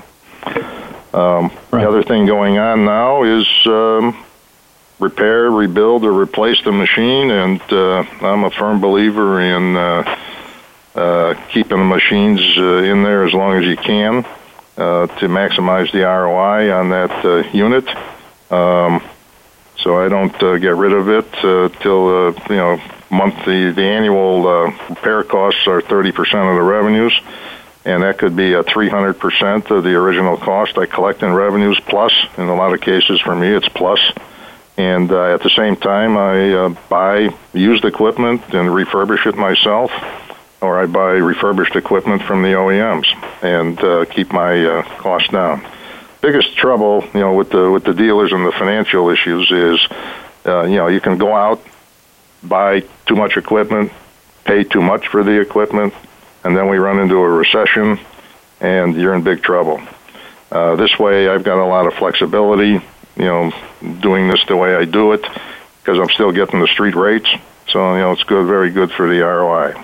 [1.13, 1.81] Um, right.
[1.81, 4.23] The other thing going on now is um,
[4.99, 10.17] repair, rebuild, or replace the machine, and uh, I'm a firm believer in uh,
[10.95, 14.25] uh, keeping the machines uh, in there as long as you can
[14.77, 17.88] uh, to maximize the ROI on that uh, unit.
[18.51, 19.03] Um,
[19.79, 23.71] so I don't uh, get rid of it uh, till uh, you know monthly.
[23.71, 26.11] The annual uh, repair costs are 30%
[26.49, 27.13] of the revenues
[27.87, 32.11] and that could be a 300% of the original cost I collect in revenues plus.
[32.37, 33.99] In a lot of cases, for me, it's plus.
[34.75, 39.89] And uh, at the same time, I uh, buy used equipment and refurbish it myself,
[40.59, 43.07] or I buy refurbished equipment from the OEMs
[43.41, 45.65] and uh, keep my uh, costs down.
[46.21, 49.88] Biggest trouble, you know, with the with the dealers and the financial issues is,
[50.45, 51.62] uh, you know, you can go out,
[52.43, 53.91] buy too much equipment,
[54.43, 55.93] pay too much for the equipment,
[56.43, 57.99] and then we run into a recession,
[58.60, 59.82] and you're in big trouble.
[60.51, 62.82] Uh, this way, I've got a lot of flexibility, you
[63.17, 63.51] know,
[63.99, 65.21] doing this the way I do it,
[65.82, 67.30] because I'm still getting the street rates.
[67.67, 69.75] So, you know, it's good, very good for the ROI.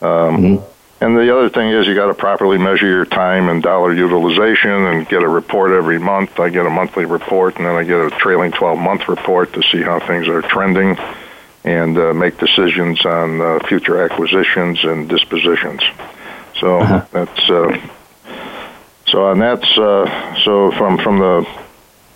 [0.00, 0.77] Um, mm-hmm.
[1.00, 4.70] And the other thing is you got to properly measure your time and dollar utilization
[4.70, 6.40] and get a report every month.
[6.40, 9.62] I get a monthly report and then I get a trailing 12 month report to
[9.62, 10.98] see how things are trending
[11.64, 15.82] and uh, make decisions on uh, future acquisitions and dispositions.
[16.58, 17.06] So uh-huh.
[17.12, 17.88] that's uh,
[19.06, 21.46] so, and that's uh, so from from the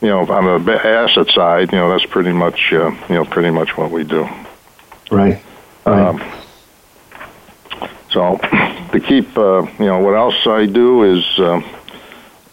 [0.01, 3.51] you know on the asset side, you know that's pretty much uh, you know pretty
[3.51, 4.29] much what we do.
[5.11, 5.43] Right.
[5.87, 6.09] right.
[6.09, 6.42] Um,
[8.13, 8.37] so
[8.93, 11.25] to keep uh, you know what else I do is.
[11.39, 11.61] Uh,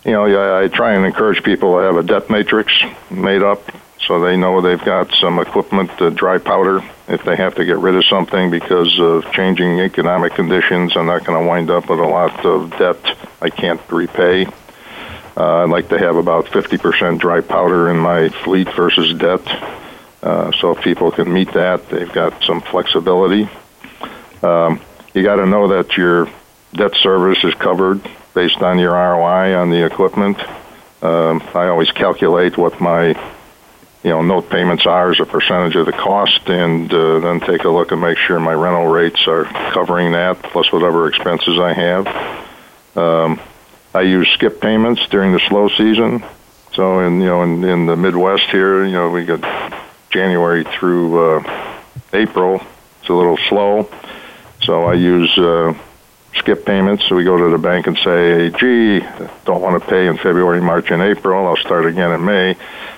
[0.05, 2.73] you know, I, I try and encourage people to have a debt matrix
[3.11, 3.61] made up
[4.09, 7.77] so they know they've got some equipment, uh, dry powder, if they have to get
[7.77, 10.97] rid of something because of changing economic conditions.
[10.97, 14.47] I'm not going to wind up with a lot of debt I can't repay.
[15.37, 19.45] Uh, I'd like to have about 50% dry powder in my fleet versus debt.
[20.23, 23.47] Uh, so if people can meet that, they've got some flexibility.
[24.41, 24.81] Um,
[25.13, 26.27] you got to know that your
[26.73, 28.01] debt service is covered
[28.33, 30.37] based on your ROI on the equipment
[31.01, 33.07] Um, I always calculate what my
[34.03, 37.63] you know note payments are as a percentage of the cost, and uh, then take
[37.63, 41.73] a look and make sure my rental rates are covering that plus whatever expenses I
[41.73, 42.07] have.
[42.97, 43.39] Um,
[43.93, 46.23] I use skip payments during the slow season.
[46.73, 49.41] So in you know in, in the Midwest here, you know we get
[50.09, 51.75] January through uh,
[52.13, 52.61] April.
[52.99, 53.89] It's a little slow,
[54.61, 55.73] so I use uh,
[56.35, 57.07] skip payments.
[57.07, 58.99] So we go to the bank and say, "Gee,
[59.45, 61.47] don't want to pay in February, March, and April.
[61.47, 62.55] I'll start again in May."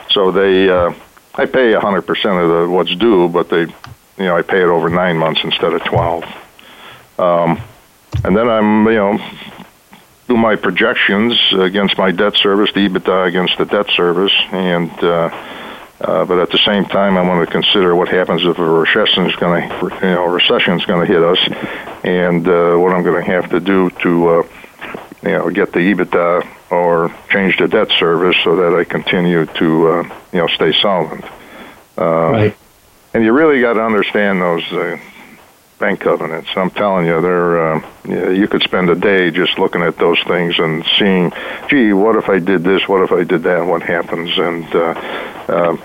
[0.09, 0.93] So they, uh,
[1.35, 4.89] I pay 100% of the what's due, but they, you know, I pay it over
[4.89, 6.23] nine months instead of 12.
[7.17, 7.61] Um,
[8.23, 9.19] and then I'm, you know,
[10.27, 15.29] do my projections against my debt service, the EBITDA against the debt service, and uh,
[16.03, 19.25] uh, but at the same time, I want to consider what happens if a recession
[19.27, 21.39] is going to, you know, recession is going to hit us,
[22.03, 24.43] and uh, what I'm going to have to do to, uh,
[25.23, 29.87] you know, get the EBITDA or change the debt service so that I continue to,
[29.89, 31.25] uh, you know, stay solvent.
[31.97, 32.57] Uh, right.
[33.13, 34.97] And you really got to understand those uh,
[35.79, 36.49] bank covenants.
[36.55, 40.57] I'm telling you, they're uh, you could spend a day just looking at those things
[40.59, 41.33] and seeing,
[41.67, 42.87] gee, what if I did this?
[42.87, 43.65] What if I did that?
[43.65, 44.37] What happens?
[44.37, 44.93] And uh,
[45.49, 45.77] uh,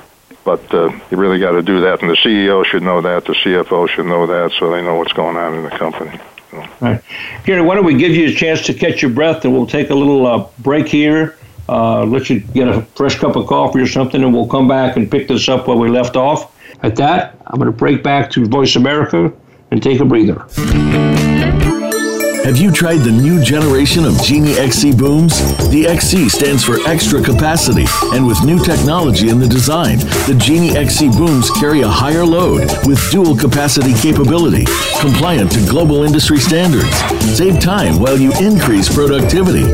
[0.46, 3.24] but uh, you really got to do that, and the CEO should know that.
[3.24, 6.18] The CFO should know that, so they know what's going on in the company.
[6.52, 7.02] All right,
[7.44, 7.60] Gary.
[7.60, 9.94] Why don't we give you a chance to catch your breath, and we'll take a
[9.94, 11.36] little uh, break here.
[11.68, 14.96] Uh, let you get a fresh cup of coffee or something, and we'll come back
[14.96, 16.54] and pick this up where we left off.
[16.84, 19.32] At that, I'm going to break back to Voice America
[19.72, 20.46] and take a breather.
[22.46, 25.36] Have you tried the new generation of Genie XC booms?
[25.68, 30.76] The XC stands for extra capacity, and with new technology in the design, the Genie
[30.76, 34.64] XC booms carry a higher load with dual capacity capability,
[35.00, 36.94] compliant to global industry standards.
[37.36, 39.64] Save time while you increase productivity.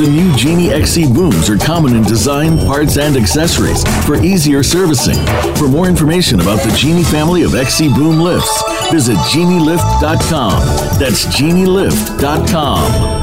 [0.00, 5.20] The new Genie XC booms are common in design, parts, and accessories for easier servicing.
[5.56, 10.98] For more information about the Genie family of XC boom lifts, visit genielift.com.
[10.98, 11.26] That's
[12.22, 13.21] genielift.com.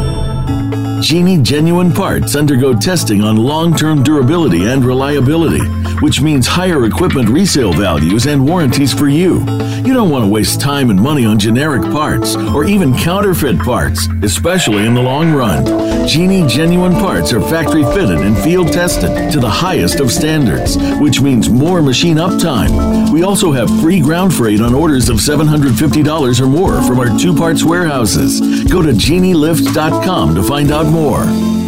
[1.01, 5.65] Genie genuine parts undergo testing on long term durability and reliability,
[6.01, 9.39] which means higher equipment resale values and warranties for you.
[9.85, 14.07] You don't want to waste time and money on generic parts or even counterfeit parts,
[14.23, 15.65] especially in the long run.
[16.07, 21.21] Genie genuine parts are factory fitted and field tested to the highest of standards, which
[21.21, 23.11] means more machine uptime.
[23.11, 27.33] We also have free ground freight on orders of $750 or more from our two
[27.33, 28.41] parts warehouses.
[28.69, 31.58] Go to genielift.com to find out more.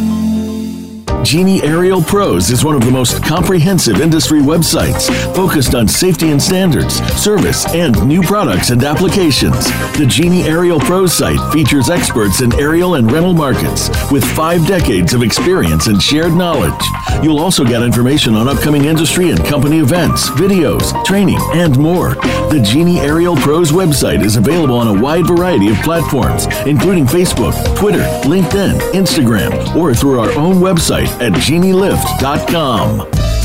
[1.24, 6.42] Genie Aerial Pros is one of the most comprehensive industry websites focused on safety and
[6.42, 9.66] standards, service, and new products and applications.
[9.98, 15.14] The Genie Aerial Pros site features experts in aerial and rental markets with five decades
[15.14, 16.74] of experience and shared knowledge.
[17.22, 22.16] You'll also get information on upcoming industry and company events, videos, training, and more.
[22.50, 27.54] The Genie Aerial Pros website is available on a wide variety of platforms, including Facebook,
[27.78, 32.98] Twitter, LinkedIn, Instagram, or through our own website at genielift.com.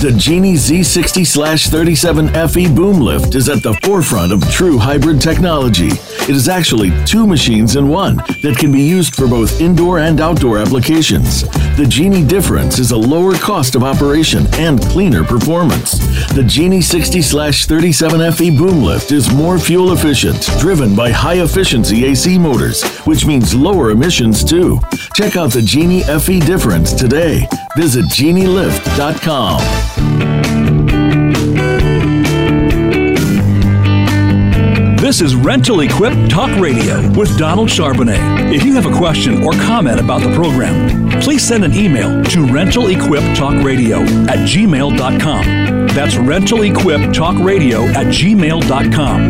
[0.02, 5.88] The Genie Z60 37 FE boom lift is at the forefront of true hybrid technology.
[5.88, 10.20] It is actually two machines in one that can be used for both indoor and
[10.20, 11.44] outdoor applications.
[11.76, 15.98] The Genie difference is a lower cost of operation and cleaner performance.
[16.28, 22.06] The Genie 60 37 FE boom lift is more fuel efficient, driven by high efficiency
[22.06, 24.80] AC motors, which means lower emissions too.
[25.14, 27.46] Check out the Genie FE difference today.
[27.76, 29.60] Visit genielift.com.
[34.96, 38.52] This is Rental Equip Talk Radio with Donald Charbonnet.
[38.52, 42.38] If you have a question or comment about the program, please send an email to
[42.46, 45.86] rentalequiptalkradio at gmail.com.
[45.88, 49.28] That's rentalequiptalkradio at gmail.com.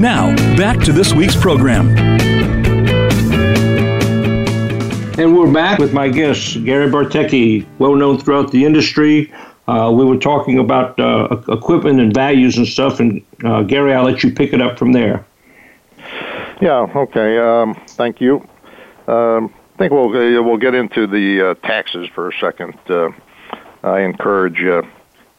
[0.00, 1.88] Now, back to this week's program.
[5.18, 9.30] And we're back with my guest, Gary Bartecki, well known throughout the industry,
[9.70, 14.04] uh, we were talking about uh, equipment and values and stuff, and uh, Gary, I'll
[14.04, 15.24] let you pick it up from there.
[16.60, 16.88] Yeah.
[16.96, 17.38] Okay.
[17.38, 18.38] Um, thank you.
[19.06, 22.74] Um, I think we'll uh, we'll get into the uh, taxes for a second.
[22.86, 23.08] Uh,
[23.82, 24.62] I encourage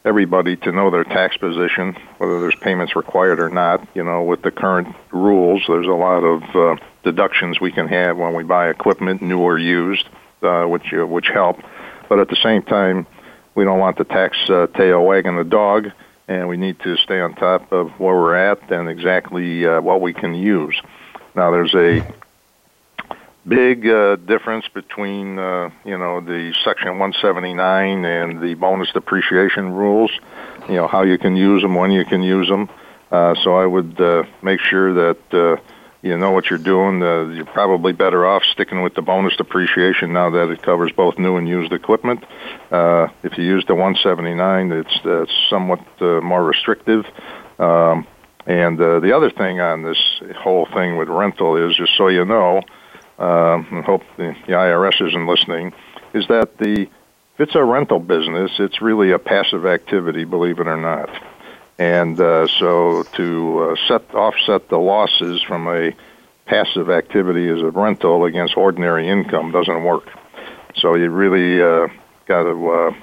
[0.04, 3.86] everybody to know their tax position, whether there's payments required or not.
[3.94, 8.34] You know, with the current rules, there's a lot of deductions we can have when
[8.34, 10.08] we buy equipment, new or used,
[10.40, 11.60] which which help.
[12.08, 13.06] But at the same time,
[13.54, 15.92] we don't want the tax uh, tail wagging the dog,
[16.26, 20.00] and we need to stay on top of where we're at and exactly uh, what
[20.00, 20.80] we can use.
[21.36, 22.04] Now, there's a
[23.46, 30.10] big uh, difference between uh, you know the Section 179 and the bonus depreciation rules.
[30.68, 32.68] You know how you can use them, when you can use them.
[33.10, 35.62] Uh, so I would uh, make sure that uh,
[36.02, 37.02] you know what you're doing.
[37.02, 41.18] Uh, you're probably better off sticking with the bonus depreciation now that it covers both
[41.18, 42.24] new and used equipment.
[42.70, 47.04] Uh, if you use the 179, it's uh, somewhat uh, more restrictive.
[47.58, 48.06] Um,
[48.46, 49.98] and uh, the other thing on this
[50.36, 52.62] whole thing with rental is, just so you know,
[53.18, 55.72] um, I hope the, the IRS isn't listening,
[56.14, 56.88] is that the
[57.34, 61.08] if it's a rental business, it's really a passive activity, believe it or not.
[61.78, 65.92] And uh, so to uh, set offset the losses from a
[66.44, 70.08] passive activity as a rental against ordinary income doesn't work.
[70.76, 71.88] So you really uh,
[72.26, 72.94] got to uh,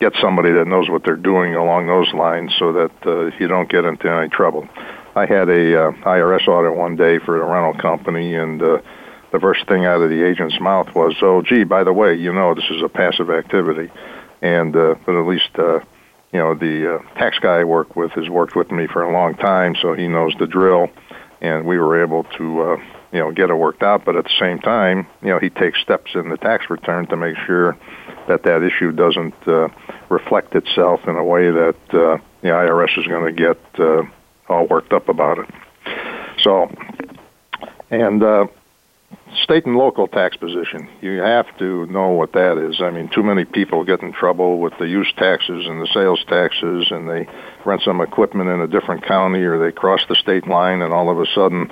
[0.00, 3.68] get somebody that knows what they're doing along those lines so that uh, you don't
[3.68, 4.68] get into any trouble.
[5.14, 8.78] I had a uh, IRS audit one day for a rental company, and uh,
[9.32, 12.32] the first thing out of the agent's mouth was, "Oh, gee, by the way, you
[12.32, 13.90] know this is a passive activity,"
[14.42, 15.80] and uh, but at least uh,
[16.32, 19.12] you know the uh, tax guy I work with has worked with me for a
[19.12, 20.90] long time, so he knows the drill,
[21.40, 22.76] and we were able to uh,
[23.10, 24.04] you know get it worked out.
[24.04, 27.16] But at the same time, you know he takes steps in the tax return to
[27.16, 27.76] make sure
[28.28, 29.68] that that issue doesn't uh,
[30.10, 34.02] reflect itself in a way that uh, the IRS is going to get uh,
[34.48, 35.48] all worked up about it.
[36.38, 36.70] So,
[37.90, 38.46] and uh,
[39.42, 40.88] state and local tax position.
[41.00, 42.80] You have to know what that is.
[42.80, 46.24] I mean, too many people get in trouble with the use taxes and the sales
[46.28, 47.26] taxes, and they
[47.64, 51.10] rent some equipment in a different county or they cross the state line, and all
[51.10, 51.70] of a sudden,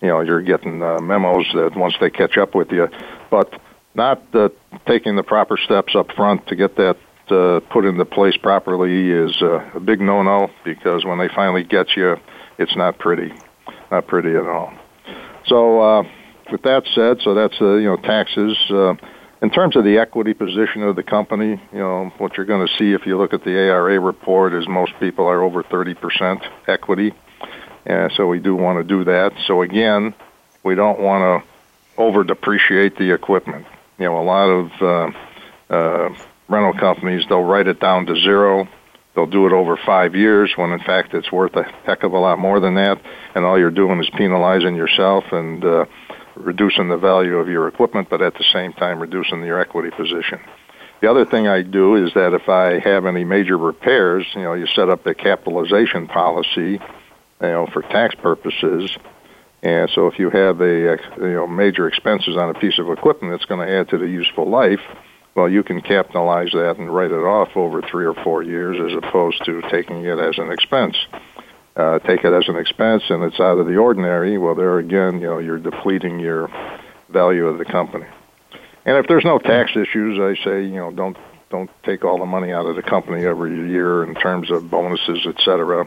[0.00, 2.88] you know, you're getting uh, memos that once they catch up with you,
[3.30, 3.52] but
[3.94, 4.48] not uh,
[4.86, 6.96] taking the proper steps up front to get that
[7.28, 11.96] uh, put into place properly is uh, a big no-no because when they finally get
[11.96, 12.16] you,
[12.58, 13.32] it's not pretty,
[13.90, 14.72] not pretty at all.
[15.46, 15.80] So.
[15.80, 16.04] Uh,
[16.50, 18.56] with that said, so that's uh, you know taxes.
[18.70, 18.94] Uh,
[19.42, 22.74] in terms of the equity position of the company, you know what you're going to
[22.76, 27.12] see if you look at the ARA report is most people are over 30% equity,
[27.84, 29.32] and so we do want to do that.
[29.46, 30.14] So again,
[30.62, 31.48] we don't want to
[32.00, 33.66] over depreciate the equipment.
[33.98, 36.14] You know, a lot of uh, uh,
[36.48, 38.68] rental companies they'll write it down to zero.
[39.14, 42.18] They'll do it over five years when in fact it's worth a heck of a
[42.18, 43.00] lot more than that,
[43.34, 45.84] and all you're doing is penalizing yourself and uh,
[46.36, 50.40] reducing the value of your equipment, but at the same time reducing your equity position.
[51.00, 54.54] The other thing I do is that if I have any major repairs, you know,
[54.54, 56.80] you set up a capitalization policy, you
[57.40, 58.96] know, for tax purposes.
[59.62, 63.32] And so if you have a, you know, major expenses on a piece of equipment
[63.32, 64.80] that's going to add to the useful life,
[65.34, 68.96] well, you can capitalize that and write it off over three or four years as
[68.96, 70.96] opposed to taking it as an expense
[71.76, 75.20] uh, take it as an expense and it's out of the ordinary, well, there again,
[75.20, 76.48] you know, you're depleting your
[77.08, 78.06] value of the company.
[78.84, 81.16] And if there's no tax issues, I say, you know, don't
[81.50, 85.24] don't take all the money out of the company every year in terms of bonuses,
[85.24, 85.86] et cetera.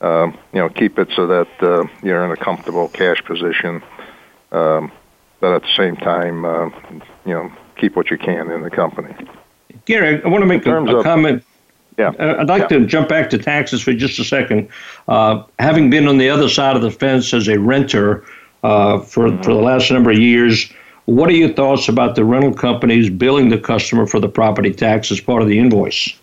[0.00, 3.82] Um, you know, keep it so that uh, you're in a comfortable cash position,
[4.50, 4.92] um,
[5.40, 6.70] but at the same time, uh,
[7.24, 9.14] you know, keep what you can in the company.
[9.84, 11.44] Gary, I want to make a, a comment
[12.02, 12.24] yeah.
[12.24, 12.78] Uh, I'd like yeah.
[12.78, 14.68] to jump back to taxes for just a second.
[15.08, 18.24] Uh, having been on the other side of the fence as a renter
[18.62, 19.42] uh, for, mm-hmm.
[19.42, 20.70] for the last number of years,
[21.06, 25.10] what are your thoughts about the rental companies billing the customer for the property tax
[25.10, 26.18] as part of the invoice?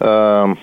[0.00, 0.58] Um,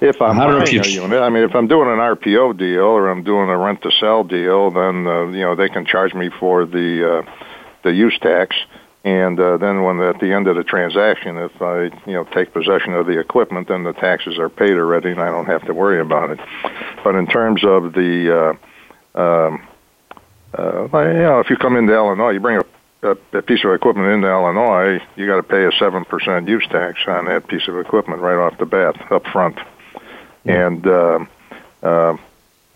[0.00, 3.08] if I'm I buying a unit, I mean, if I'm doing an RPO deal or
[3.08, 6.30] I'm doing a rent to sell deal, then uh, you know they can charge me
[6.40, 7.30] for the uh,
[7.84, 8.56] the use tax.
[9.04, 12.52] And uh, then, when at the end of the transaction, if I you know take
[12.52, 15.74] possession of the equipment, then the taxes are paid already, and I don't have to
[15.74, 16.38] worry about it.
[17.02, 18.56] But in terms of the,
[19.16, 19.66] uh, um,
[20.56, 22.62] uh, you know, if you come into Illinois, you bring
[23.02, 26.46] a, a, a piece of equipment into Illinois, you got to pay a seven percent
[26.46, 29.58] use tax on that piece of equipment right off the bat, up front.
[30.44, 31.24] And uh,
[31.82, 32.16] uh,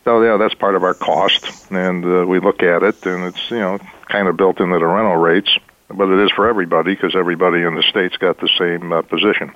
[0.03, 3.49] so yeah, that's part of our cost, and uh, we look at it, and it's
[3.49, 5.57] you know kind of built into the rental rates
[5.89, 9.53] but it is for everybody because everybody in the state's got the same uh, position.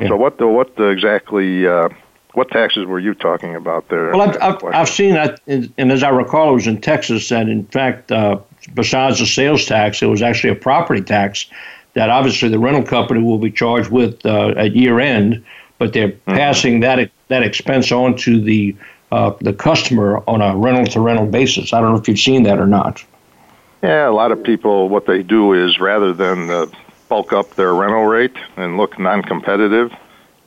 [0.00, 0.08] Yeah.
[0.08, 1.88] So what the, what the exactly uh,
[2.34, 4.12] what taxes were you talking about there?
[4.12, 7.48] Well, I've, I've, I've seen that, and as I recall, it was in Texas that
[7.48, 8.38] in fact, uh,
[8.74, 11.46] besides the sales tax, it was actually a property tax
[11.94, 15.44] that obviously the rental company will be charged with uh, at year end,
[15.78, 16.36] but they're mm-hmm.
[16.36, 18.76] passing that that expense on to the
[19.10, 21.72] uh, the customer on a rental to rental basis.
[21.72, 23.04] I don't know if you've seen that or not.
[23.82, 26.66] Yeah, a lot of people, what they do is rather than uh,
[27.08, 29.92] bulk up their rental rate and look non competitive,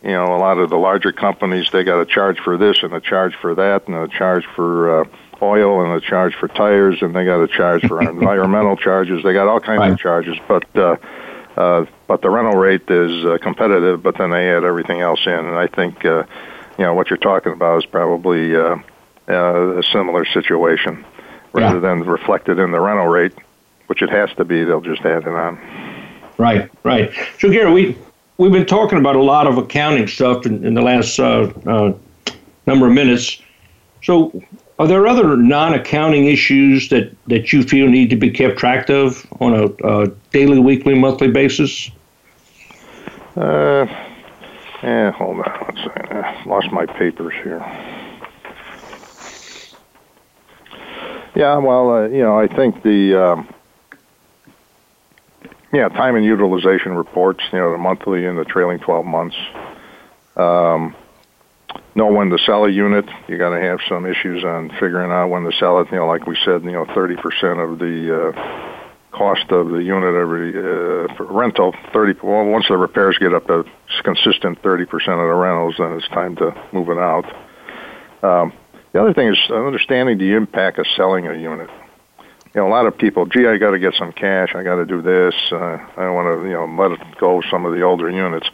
[0.04, 2.94] you know, a lot of the larger companies they got a charge for this and
[2.94, 5.06] a charge for that and a charge for uh,
[5.42, 9.24] oil and a charge for tires and they got a charge for environmental charges.
[9.24, 9.92] They got all kinds right.
[9.92, 10.96] of charges, but uh,
[11.56, 14.02] uh, but the rental rate is uh, competitive.
[14.02, 16.24] But then they add everything else in, and I think uh,
[16.78, 18.78] you know what you're talking about is probably uh,
[19.28, 21.06] uh, a similar situation,
[21.54, 21.80] rather yeah.
[21.80, 23.34] than reflected in the rental rate,
[23.88, 24.64] which it has to be.
[24.64, 25.60] They'll just add it on.
[26.38, 27.12] Right, right.
[27.40, 27.98] So Gary, we
[28.38, 31.94] we've been talking about a lot of accounting stuff in, in the last uh, uh,
[32.66, 33.40] number of minutes.
[34.04, 34.42] So,
[34.80, 39.28] are there other non-accounting issues that, that you feel need to be kept track of
[39.40, 41.92] on a, daily, weekly, monthly basis?
[43.36, 43.86] Uh,
[44.82, 46.18] yeah, hold on one second.
[46.18, 47.60] I lost my papers here.
[51.36, 53.54] Yeah, well, uh, you know, I think the um,
[55.74, 59.36] yeah time and utilization reports, you know, the monthly and the trailing 12 months.
[60.36, 60.96] Um,
[61.96, 63.06] know when to sell a unit.
[63.28, 65.92] You got to have some issues on figuring out when to sell it.
[65.92, 68.72] You know, like we said, you know, 30% of the uh,
[69.12, 71.76] cost of the unit every uh, for rental.
[71.94, 72.20] 30.
[72.24, 73.66] Well, once the repairs get up to
[74.04, 77.26] consistent 30% of the rentals, then it's time to move it out.
[78.24, 78.54] Um,
[78.94, 81.70] the other thing is understanding the impact of selling a unit.
[82.54, 84.54] You know, a lot of people, gee, I got to get some cash.
[84.56, 85.34] I got to do this.
[85.52, 88.50] Uh, I want to, you know, let go of some of the older units.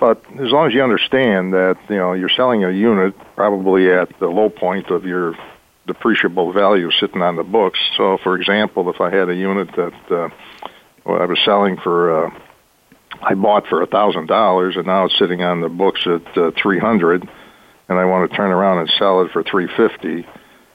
[0.00, 4.18] But as long as you understand that you know you're selling a unit probably at
[4.18, 5.34] the low point of your
[5.86, 7.78] depreciable value sitting on the books.
[7.96, 10.28] So, for example, if I had a unit that uh,
[11.04, 12.30] well, I was selling for, uh,
[13.22, 16.50] I bought for a thousand dollars, and now it's sitting on the books at uh,
[16.56, 17.28] three hundred,
[17.88, 20.26] and I want to turn around and sell it for three fifty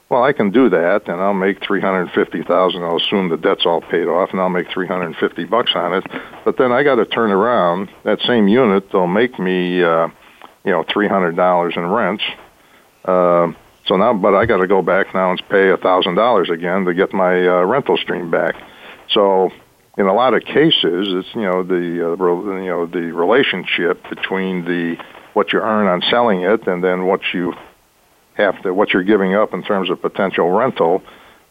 [0.09, 2.83] well, I can do that, and I'll make three hundred fifty thousand.
[2.83, 5.93] I'll assume the debt's all paid off, and I'll make three hundred fifty bucks on
[5.93, 6.03] it.
[6.43, 8.91] But then I got to turn around that same unit.
[8.91, 10.07] They'll make me, uh,
[10.65, 12.23] you know, three hundred dollars in rents.
[13.05, 13.53] Uh,
[13.85, 16.85] so now, but I got to go back now and pay a thousand dollars again
[16.85, 18.55] to get my uh, rental stream back.
[19.11, 19.51] So,
[19.99, 24.65] in a lot of cases, it's you know the uh, you know the relationship between
[24.65, 24.97] the
[25.39, 27.53] what you earn on selling it and then what you
[28.33, 31.01] have to what you're giving up in terms of potential rental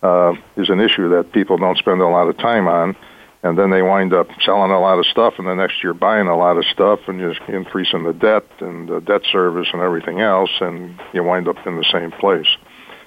[0.03, 2.95] uh, is an issue that people don't spend a lot of time on,
[3.43, 6.27] and then they wind up selling a lot of stuff, and the next year buying
[6.27, 10.21] a lot of stuff, and you're increasing the debt and the debt service and everything
[10.21, 12.51] else, and you wind up in the same place.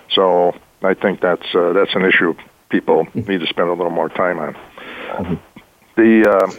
[0.10, 2.34] So I think that's uh, that's an issue
[2.70, 5.40] people need to spend a little more time on.
[5.96, 6.52] The uh,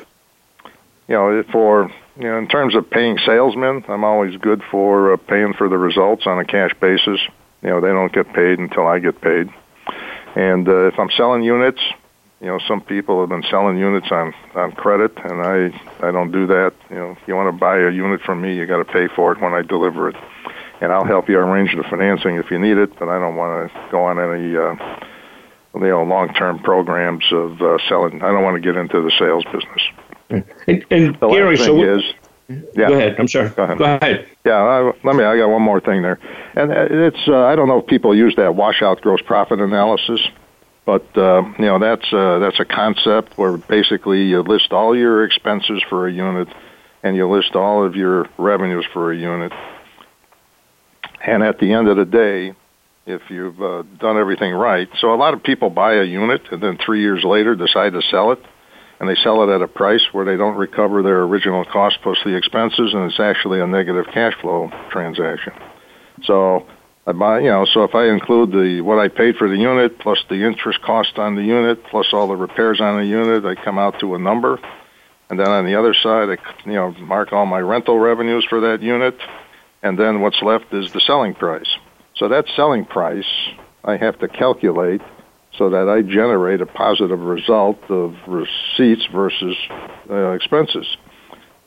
[1.09, 5.16] you know for you know, in terms of paying salesmen, I'm always good for uh,
[5.16, 7.20] paying for the results on a cash basis.
[7.62, 9.48] You know, they don't get paid until I get paid.
[10.34, 11.80] And uh, if I'm selling units,
[12.40, 16.32] you know, some people have been selling units on on credit, and I I don't
[16.32, 16.72] do that.
[16.90, 19.08] You know, if you want to buy a unit from me, you got to pay
[19.14, 20.16] for it when I deliver it,
[20.80, 22.98] and I'll help you arrange the financing if you need it.
[22.98, 24.74] But I don't want to go on any uh,
[25.74, 28.22] you know long-term programs of uh, selling.
[28.22, 29.82] I don't want to get into the sales business.
[30.33, 32.03] And, and the Gary, last thing so is,
[32.49, 32.89] yeah.
[32.89, 33.16] Go ahead.
[33.18, 33.49] I'm sorry.
[33.51, 33.78] Go ahead.
[33.78, 34.28] Go ahead.
[34.45, 35.24] Yeah, I, let me.
[35.24, 36.18] I got one more thing there,
[36.55, 37.28] and it's.
[37.28, 40.20] Uh, I don't know if people use that washout gross profit analysis,
[40.85, 45.24] but uh, you know that's uh, that's a concept where basically you list all your
[45.24, 46.49] expenses for a unit,
[47.03, 49.53] and you list all of your revenues for a unit,
[51.24, 52.55] and at the end of the day,
[53.07, 54.89] if you've uh, done everything right.
[55.01, 58.03] So a lot of people buy a unit and then three years later decide to
[58.03, 58.39] sell it
[59.03, 62.18] and they sell it at a price where they don't recover their original cost plus
[62.24, 65.53] the expenses, and it's actually a negative cash flow transaction.
[66.22, 66.68] So
[67.05, 69.98] I buy, you know, so if I include the what I paid for the unit
[69.98, 73.57] plus the interest cost on the unit plus all the repairs on the unit, I
[73.57, 74.61] come out to a number.
[75.28, 78.61] And then on the other side, I you know mark all my rental revenues for
[78.61, 79.18] that unit,
[79.82, 81.76] and then what's left is the selling price.
[82.14, 83.26] So that selling price
[83.82, 85.00] I have to calculate
[85.59, 89.57] so that I generate a positive result of receipts versus
[90.11, 90.86] uh, expenses.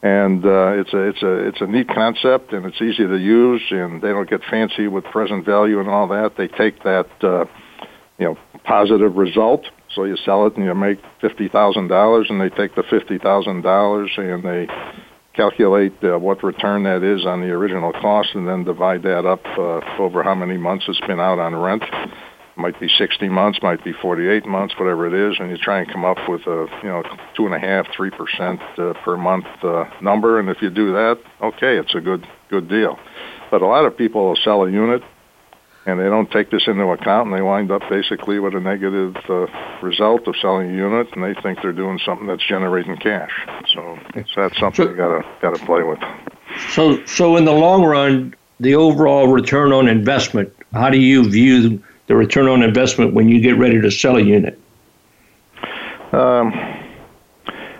[0.01, 3.61] And uh, it's a it's a it's a neat concept, and it's easy to use,
[3.71, 6.33] and they don't get fancy with present value and all that.
[6.37, 7.45] They take that uh,
[8.19, 9.65] you know positive result,
[9.95, 13.17] so you sell it and you make fifty thousand dollars, and they take the fifty
[13.17, 14.67] thousand dollars and they
[15.33, 19.43] calculate uh, what return that is on the original cost, and then divide that up
[19.57, 21.83] uh, over how many months it's been out on rent
[22.57, 25.91] might be 60 months, might be 48 months, whatever it is, and you try and
[25.91, 27.03] come up with a you know
[27.35, 30.39] two and a half, three percent uh, per month uh, number.
[30.39, 32.97] And if you do that, okay, it's a good good deal.
[33.51, 35.03] But a lot of people will sell a unit,
[35.85, 39.15] and they don't take this into account, and they wind up basically with a negative
[39.29, 39.47] uh,
[39.81, 43.31] result of selling a unit, and they think they're doing something that's generating cash.
[43.73, 45.99] So, so that's something you gotta gotta play with.
[46.69, 51.83] So, so in the long run, the overall return on investment, how do you view
[52.07, 54.59] the return on investment when you get ready to sell a unit?
[56.11, 56.51] Um,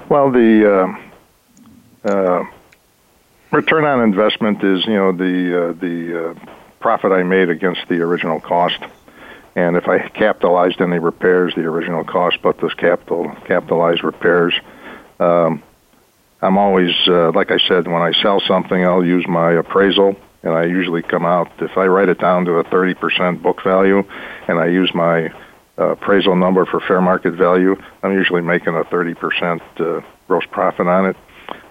[0.10, 1.00] well, the
[2.04, 2.44] uh, uh,
[3.52, 8.02] return on investment is, you know, the uh, the uh, profit I made against the
[8.02, 8.80] original cost,
[9.56, 14.54] and if I capitalized any repairs, the original cost, but those capital capitalized repairs.
[15.20, 15.64] Um,
[16.42, 20.16] I'm always, uh, like I said, when I sell something, I'll use my appraisal,
[20.46, 24.04] and I usually come out if I write it down to a 30% book value,
[24.48, 25.34] and I use my
[25.78, 30.88] uh, appraisal number for fair market value, I'm usually making a 30% uh, gross profit
[30.88, 31.18] on it.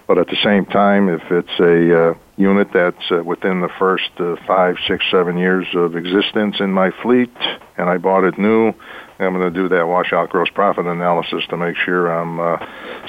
[0.07, 4.11] But at the same time, if it's a uh, unit that's uh, within the first
[4.19, 7.31] uh, five, six, seven years of existence in my fleet,
[7.77, 8.73] and I bought it new,
[9.17, 12.57] I'm going to do that washout gross profit analysis to make sure I'm uh,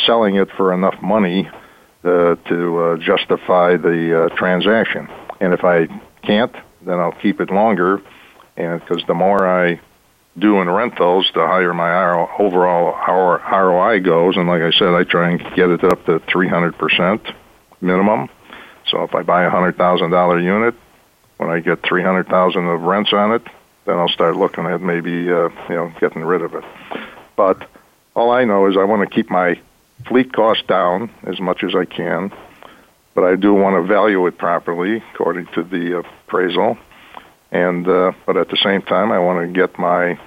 [0.07, 1.51] selling it for enough money
[2.03, 5.09] uh, to uh, justify the uh, transaction.
[5.41, 5.87] And if I
[6.23, 8.01] can't, then I'll keep it longer,
[8.57, 9.81] and because the more I
[10.39, 12.95] do in rentals, the higher my overall
[13.51, 14.37] ROI goes.
[14.37, 17.35] And like I said, I try and get it up to 300%
[17.81, 18.29] minimum.
[18.91, 20.75] So if I buy a hundred thousand dollar unit,
[21.39, 23.43] when I get 300,000 of rents on it,
[23.85, 26.65] then I'll start looking at maybe uh, you know getting rid of it.
[27.37, 27.69] But
[28.15, 29.61] all I know is I want to keep my
[30.07, 32.33] fleet cost down as much as I can,
[33.17, 36.79] but I do want to value it properly according to the appraisal
[37.51, 40.19] and uh, but at the same time, I want to get my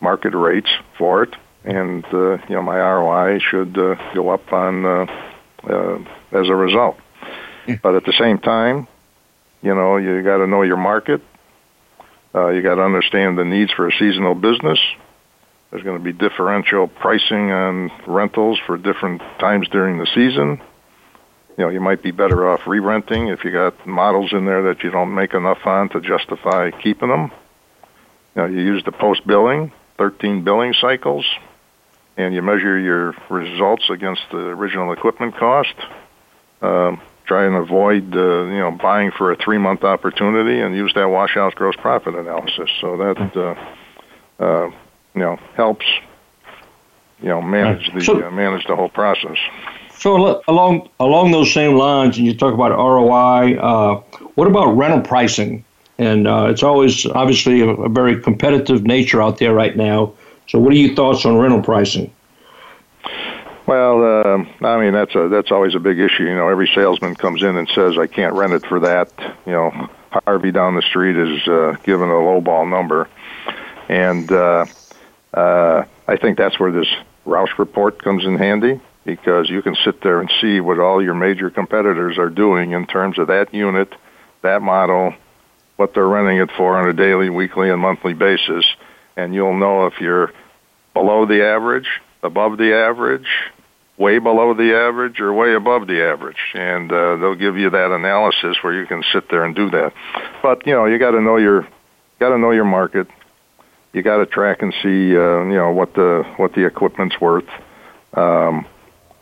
[0.00, 1.34] market rates for it,
[1.64, 5.06] and uh, you know my ROI should uh, go up on uh,
[5.64, 5.98] uh,
[6.32, 6.96] as a result.
[7.66, 7.76] Yeah.
[7.82, 8.86] But at the same time,
[9.62, 11.22] you know you got to know your market.
[12.32, 14.78] Uh, you got to understand the needs for a seasonal business.
[15.70, 20.60] There's going to be differential pricing on rentals for different times during the season
[21.60, 24.82] you know, you might be better off re-renting if you got models in there that
[24.82, 27.30] you don't make enough on to justify keeping them.
[28.34, 31.26] You know, you use the post billing, 13 billing cycles,
[32.16, 35.74] and you measure your results against the original equipment cost.
[36.62, 41.10] Um, try and avoid, uh, you know, buying for a three-month opportunity, and use that
[41.10, 42.70] washout gross profit analysis.
[42.80, 44.70] So that, uh, uh,
[45.14, 45.84] you know, helps,
[47.20, 49.36] you know, manage the uh, manage the whole process.
[50.00, 53.58] So along along those same lines, and you talk about ROI.
[53.58, 54.00] Uh,
[54.34, 55.62] what about rental pricing?
[55.98, 60.14] And uh, it's always obviously a, a, very competitive nature out there right now.
[60.48, 62.10] So, what are your thoughts on rental pricing?
[63.66, 66.24] Well, uh, I mean that's a that's always a big issue.
[66.24, 69.12] You know, every salesman comes in and says, "I can't rent it for that."
[69.44, 69.88] You know,
[70.24, 73.06] Harvey down the street is uh, given a lowball number,
[73.90, 74.64] and uh,
[75.34, 76.88] uh, I think that's where this
[77.26, 81.14] Rouse report comes in handy because you can sit there and see what all your
[81.14, 83.92] major competitors are doing in terms of that unit,
[84.42, 85.14] that model,
[85.76, 88.64] what they're renting it for on a daily, weekly, and monthly basis,
[89.16, 90.32] and you'll know if you're
[90.92, 91.88] below the average,
[92.22, 93.26] above the average,
[93.96, 96.36] way below the average, or way above the average.
[96.54, 99.92] And uh, they'll give you that analysis where you can sit there and do that.
[100.42, 101.66] But you know, you got to know your
[102.18, 103.08] got to know your market.
[103.92, 107.48] You got to track and see, uh, you know, what the what the equipment's worth.
[108.14, 108.66] Um,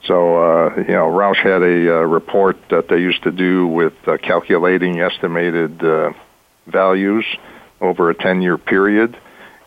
[0.05, 3.95] so, uh, you know, Rouse had a uh, report that they used to do with
[4.07, 6.13] uh, calculating estimated uh,
[6.67, 7.25] values
[7.81, 9.17] over a 10 year period.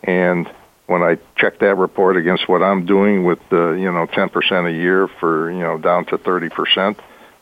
[0.03, 0.49] And
[0.87, 4.71] when I check that report against what I'm doing with, uh, you know, 10% a
[4.71, 6.97] year for, you know, down to 30%,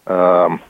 [0.07, 0.61] um,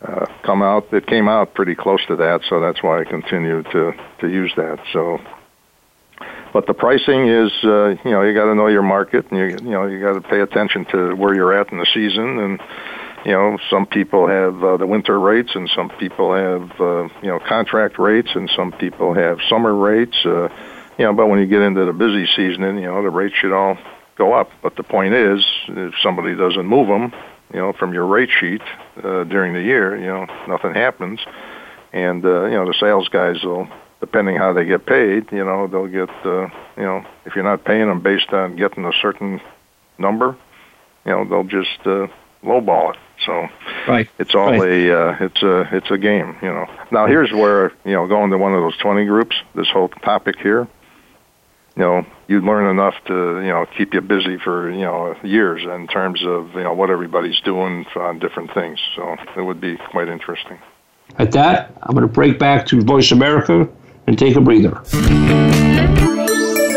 [0.00, 2.40] uh, come out, it came out pretty close to that.
[2.48, 4.78] So that's why I continue to, to use that.
[4.92, 5.20] So,
[6.52, 9.46] but the pricing is, uh, you know, you got to know your market, and you,
[9.64, 12.60] you know, you got to pay attention to where you're at in the season, and
[13.24, 17.28] you know, some people have uh, the winter rates, and some people have, uh, you
[17.28, 20.16] know, contract rates, and some people have summer rates.
[20.24, 20.48] Uh,
[20.98, 23.52] you know, but when you get into the busy season, you know, the rates should
[23.52, 23.78] all
[24.16, 24.50] go up.
[24.62, 27.12] But the point is, if somebody doesn't move them,
[27.54, 28.62] you know, from your rate sheet
[29.02, 31.20] uh, during the year, you know, nothing happens,
[31.92, 33.68] and uh, you know, the sales guys will
[34.02, 37.64] depending how they get paid, you know, they'll get, uh, you know, if you're not
[37.64, 39.40] paying them based on getting a certain
[39.96, 40.36] number,
[41.06, 42.08] you know, they'll just uh,
[42.42, 42.98] lowball it.
[43.24, 43.46] So
[43.86, 44.10] right.
[44.18, 44.60] it's all right.
[44.60, 46.66] a uh, it's a it's a game, you know.
[46.90, 50.34] Now here's where you know going to one of those 20 groups, this whole topic
[50.40, 50.66] here,
[51.76, 55.62] you know, you learn enough to you know keep you busy for you know years
[55.62, 58.80] in terms of you know what everybody's doing on different things.
[58.96, 60.58] So it would be quite interesting.
[61.18, 63.68] At that, I'm going to break back to Voice America
[64.06, 64.82] and take a breather.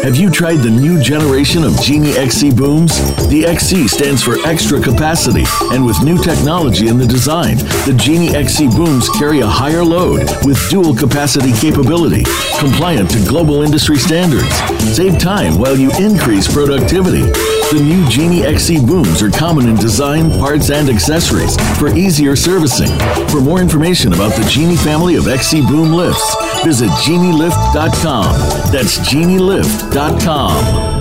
[0.06, 2.96] Have you tried the new generation of Genie XC booms?
[3.28, 7.58] The XC stands for extra capacity, and with new technology in the design,
[7.90, 12.24] the Genie XC booms carry a higher load with dual capacity capability,
[12.60, 14.54] compliant to global industry standards.
[14.96, 17.26] Save time while you increase productivity.
[17.74, 22.94] The new Genie XC booms are common in design, parts, and accessories for easier servicing.
[23.30, 26.36] For more information about the Genie family of XC boom lifts,
[26.66, 28.26] visit genielift.com.
[28.72, 30.95] That's genielift.com.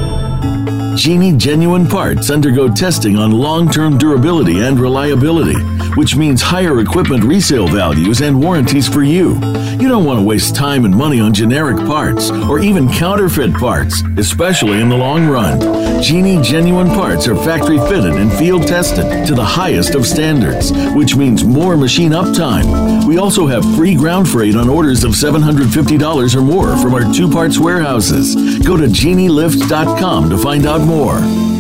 [0.97, 5.59] Genie genuine parts undergo testing on long term durability and reliability,
[5.97, 9.35] which means higher equipment resale values and warranties for you.
[9.81, 14.03] You don't want to waste time and money on generic parts or even counterfeit parts,
[14.17, 15.61] especially in the long run.
[16.01, 21.17] Genie genuine parts are factory fitted and field tested to the highest of standards, which
[21.17, 23.05] means more machine uptime.
[23.07, 27.29] We also have free ground freight on orders of $750 or more from our two
[27.29, 28.35] parts warehouses.
[28.65, 31.54] Go to genielift.com to find out more.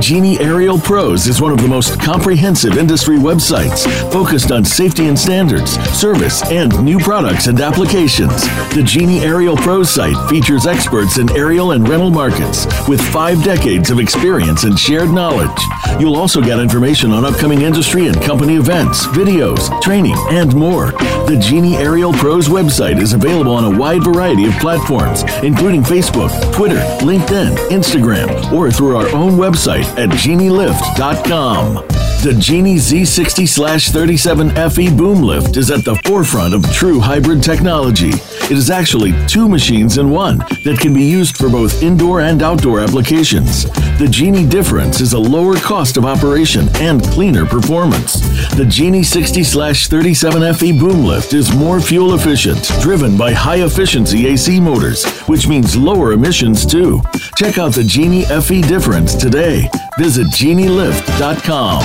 [0.00, 5.18] Genie Aerial Pros is one of the most comprehensive industry websites focused on safety and
[5.18, 8.42] standards, service, and new products and applications.
[8.74, 13.90] The Genie Aerial Pros site features experts in aerial and rental markets with five decades
[13.90, 15.50] of experience and shared knowledge.
[15.98, 20.92] You'll also get information on upcoming industry and company events, videos, training, and more.
[21.26, 26.30] The Genie Aerial Pros website is available on a wide variety of platforms, including Facebook,
[26.54, 31.74] Twitter, LinkedIn, Instagram, or through our own website at genielift.com.
[32.20, 38.10] The Genie Z60 37 FE boom lift is at the forefront of true hybrid technology.
[38.10, 42.42] It is actually two machines in one that can be used for both indoor and
[42.42, 43.64] outdoor applications.
[43.98, 48.20] The Genie difference is a lower cost of operation and cleaner performance.
[48.56, 54.26] The Genie 60 37 FE boom lift is more fuel efficient, driven by high efficiency
[54.26, 57.00] AC motors, which means lower emissions too.
[57.36, 59.68] Check out the Genie FE difference today.
[59.98, 61.82] Visit genielift.com.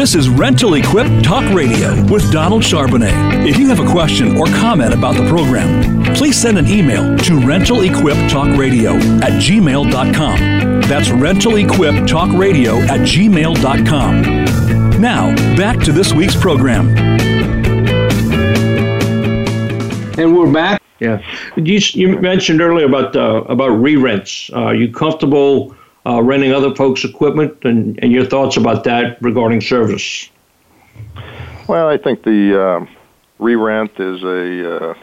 [0.00, 3.46] This is Rental Equip Talk Radio with Donald Charbonnet.
[3.46, 7.32] If you have a question or comment about the program, please send an email to
[7.32, 10.69] rentalequiptalkradio at gmail.com.
[10.88, 14.22] That's rentalequiptalkradio at gmail.com.
[15.00, 16.88] Now, back to this week's program.
[20.18, 20.82] And we're back.
[20.98, 21.22] Yeah.
[21.56, 24.50] You, you mentioned earlier about uh, about re-rents.
[24.52, 25.74] Uh, are you comfortable
[26.06, 30.30] uh, renting other folks' equipment, and, and your thoughts about that regarding service.
[31.68, 32.86] Well, I think the uh,
[33.38, 34.94] re-rent is a uh,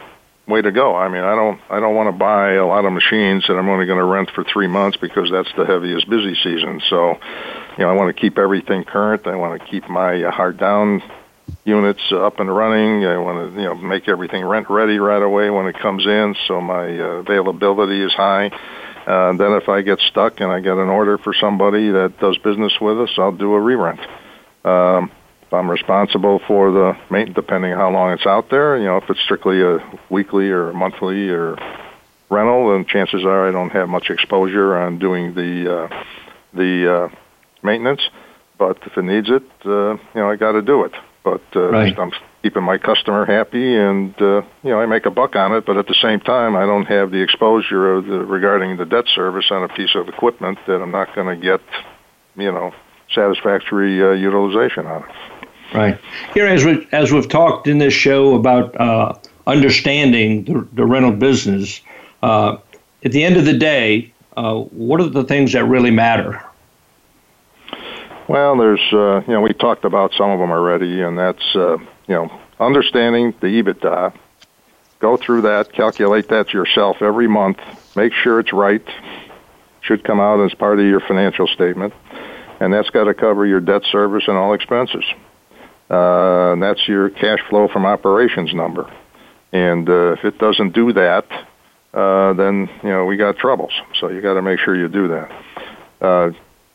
[0.48, 0.96] way to go.
[0.96, 3.68] I mean, I don't I don't want to buy a lot of machines that I'm
[3.68, 6.80] only going to rent for three months because that's the heaviest busy season.
[6.88, 7.18] So,
[7.76, 9.26] you know, I want to keep everything current.
[9.26, 11.02] I want to keep my uh, hard down
[11.64, 13.04] units up and running.
[13.04, 16.34] I want to you know make everything rent ready right away when it comes in,
[16.46, 18.50] so my uh, availability is high.
[19.06, 22.36] Uh, then if I get stuck and I get an order for somebody that does
[22.38, 24.00] business with us, I'll do a re-rent.
[24.64, 25.17] Um, if
[25.52, 29.08] I'm responsible for the maintenance, depending on how long it's out there, you know, if
[29.08, 29.78] it's strictly a
[30.10, 31.56] weekly or monthly or
[32.30, 36.04] rental, then chances are I don't have much exposure on doing the uh,
[36.54, 37.16] the uh,
[37.62, 38.02] maintenance.
[38.58, 40.92] But if it needs it, uh, you know, I got to do it.
[41.22, 41.98] But uh, right.
[41.98, 42.10] I'm
[42.42, 45.64] keeping my customer happy, and uh, you know I make a buck on it.
[45.64, 49.04] But at the same time, I don't have the exposure of the, regarding the debt
[49.14, 51.60] service on a piece of equipment that I'm not going to get,
[52.36, 52.72] you know,
[53.14, 55.37] satisfactory uh, utilization on it.
[55.74, 55.98] Right
[56.32, 59.14] here, as we as we've talked in this show about uh,
[59.46, 61.80] understanding the, the rental business,
[62.22, 62.56] uh,
[63.04, 66.42] at the end of the day, uh, what are the things that really matter?
[68.28, 71.78] Well, there's, uh, you know, we talked about some of them already, and that's, uh,
[71.78, 74.12] you know, understanding the EBITDA.
[75.00, 77.58] Go through that, calculate that yourself every month.
[77.96, 78.86] Make sure it's right.
[79.80, 81.94] Should come out as part of your financial statement,
[82.60, 85.04] and that's got to cover your debt service and all expenses.
[85.90, 88.92] Uh, and that's your cash flow from operations number.
[89.52, 91.24] And uh, if it doesn't do that,
[91.94, 93.72] uh, then you know we got troubles.
[93.98, 95.42] So you got to make sure you do that.
[96.00, 96.30] Uh,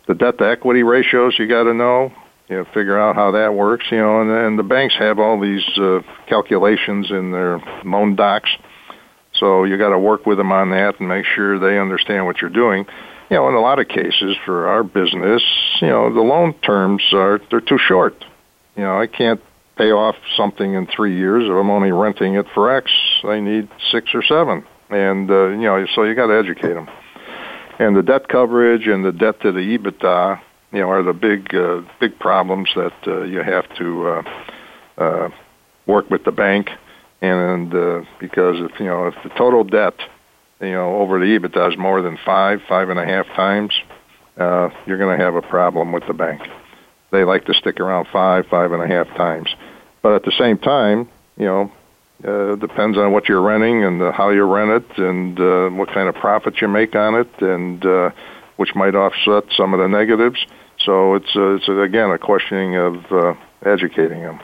[0.07, 2.11] the debt to equity ratios you got to know
[2.49, 5.39] you know figure out how that works you know and and the banks have all
[5.39, 8.49] these uh, calculations in their loan docs
[9.33, 12.41] so you got to work with them on that and make sure they understand what
[12.41, 12.85] you're doing
[13.29, 15.41] you know in a lot of cases for our business
[15.81, 18.13] you know the loan terms are they're too short
[18.75, 19.41] you know i can't
[19.77, 22.91] pay off something in 3 years if i'm only renting it for x.
[23.23, 26.87] I need 6 or 7 and uh, you know so you got to educate them
[27.79, 30.39] and the debt coverage and the debt to the EBITDA,
[30.71, 34.23] you know, are the big uh, big problems that uh, you have to uh,
[34.97, 35.29] uh,
[35.87, 36.69] work with the bank.
[37.21, 39.95] And uh, because if you know if the total debt,
[40.61, 43.73] you know, over the EBITDA is more than five, five and a half times,
[44.37, 46.41] uh, you're going to have a problem with the bank.
[47.13, 49.47] They like to stick around five, five and a half times,
[50.01, 51.07] but at the same time,
[51.37, 51.71] you know,
[52.25, 55.89] uh, depends on what you're renting and uh, how you rent it and uh, what
[55.89, 58.09] kind of profit you make on it, and uh,
[58.57, 60.43] which might offset some of the negatives.
[60.79, 63.33] So it's uh, it's again a questioning of uh,
[63.63, 64.39] educating them.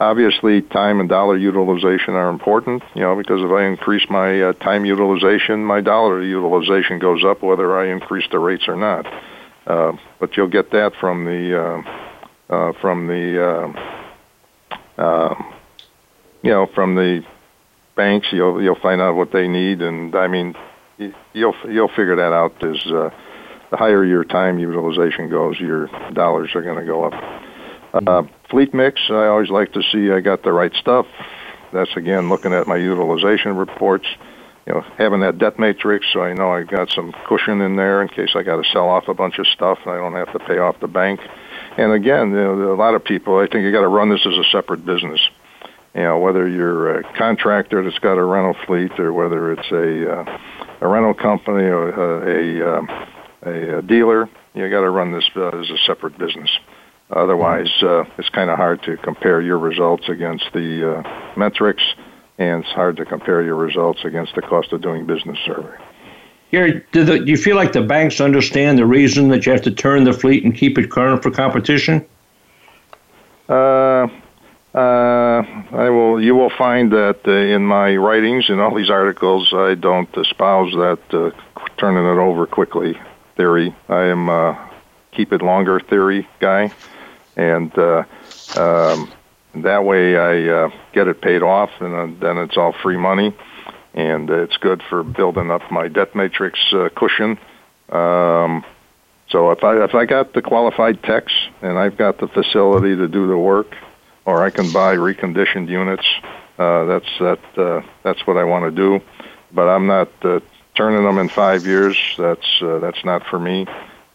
[0.00, 2.82] Obviously, time and dollar utilization are important.
[2.94, 7.42] You know, because if I increase my uh, time utilization, my dollar utilization goes up,
[7.42, 9.06] whether I increase the rates or not.
[9.66, 12.05] Uh, but you'll get that from the uh,
[12.48, 13.74] uh, from the
[14.98, 15.34] uh, uh,
[16.42, 17.22] you know from the
[17.96, 18.28] banks.
[18.32, 20.54] You'll you'll find out what they need, and I mean,
[21.32, 23.10] you'll you'll figure that out as uh,
[23.70, 27.42] the higher your time utilization goes, your dollars are going to go up.
[27.94, 31.06] Uh, fleet mix, I always like to see I got the right stuff.
[31.72, 34.06] That's again looking at my utilization reports.
[34.66, 38.02] You know, having that debt matrix, so I know I got some cushion in there
[38.02, 40.32] in case I got to sell off a bunch of stuff and I don't have
[40.32, 41.20] to pay off the bank.
[41.76, 44.26] And again, you know, a lot of people, I think you got to run this
[44.26, 45.20] as a separate business.
[45.94, 50.12] You know, whether you're a contractor that's got a rental fleet or whether it's a
[50.12, 50.38] uh,
[50.80, 52.88] a rental company or a a, um,
[53.46, 56.50] a, a dealer, you got to run this uh, as a separate business.
[57.10, 61.82] Otherwise, uh, it's kind of hard to compare your results against the uh, metrics,
[62.36, 65.76] and it's hard to compare your results against the cost of doing business survey.
[66.50, 69.62] Gary, do, the, do you feel like the banks understand the reason that you have
[69.62, 72.04] to turn the fleet and keep it current for competition?
[73.48, 74.08] Uh,
[74.74, 75.42] uh,
[75.72, 76.22] I will.
[76.22, 80.72] You will find that uh, in my writings, and all these articles, I don't espouse
[80.72, 81.30] that uh,
[81.78, 82.98] turning it over quickly
[83.36, 83.74] theory.
[83.88, 84.56] I am uh,
[85.12, 86.72] keep it longer theory guy
[87.36, 88.04] and uh,
[88.56, 89.12] um,
[89.56, 93.34] that way I uh, get it paid off, and uh, then it's all free money,
[93.96, 97.38] and it's good for building up my debt matrix uh, cushion.
[97.88, 98.64] Um,
[99.28, 101.32] so if I if I got the qualified techs
[101.62, 103.74] and I've got the facility to do the work,
[104.24, 106.06] or I can buy reconditioned units,
[106.58, 109.04] uh, that's that uh, that's what I want to do.
[109.52, 110.40] But I'm not uh,
[110.76, 111.96] turning them in five years.
[112.18, 113.66] That's uh, that's not for me.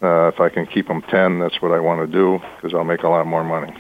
[0.01, 2.83] Uh, if I can keep them 10, that's what I want to do because I'll
[2.83, 3.71] make a lot more money.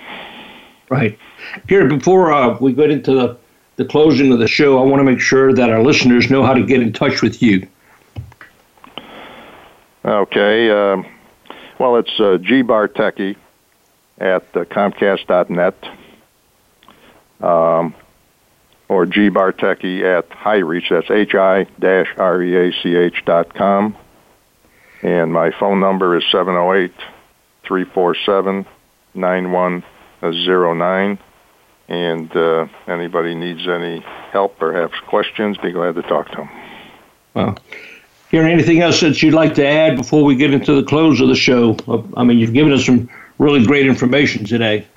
[0.87, 1.17] Right.
[1.65, 3.37] Gary, before uh, we get into the,
[3.81, 6.53] the closing of the show, I want to make sure that our listeners know how
[6.53, 7.67] to get in touch with you.
[10.03, 10.69] Okay.
[10.69, 11.03] Uh,
[11.79, 13.35] well, it's uh, gbartecki
[14.19, 15.75] at uh, comcast.net
[17.41, 17.95] um,
[18.87, 21.65] or gbartecki at hireach, that's H-I-R-E-A-C-H
[23.25, 23.95] dot com
[25.03, 26.91] and my phone number is 708
[27.63, 28.65] 347
[29.13, 31.19] 9109.
[31.91, 33.99] And uh, anybody needs any
[34.31, 36.49] help or has questions, be glad to talk to them.
[37.33, 37.57] Well,
[38.29, 41.27] Gary, anything else that you'd like to add before we get into the close of
[41.27, 41.75] the show?
[42.15, 44.87] I mean, you've given us some really great information today.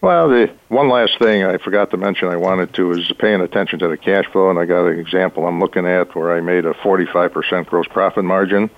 [0.00, 3.78] Well, the one last thing I forgot to mention I wanted to is paying attention
[3.80, 6.64] to the cash flow, and I got an example I'm looking at where I made
[6.64, 8.70] a 45% gross profit margin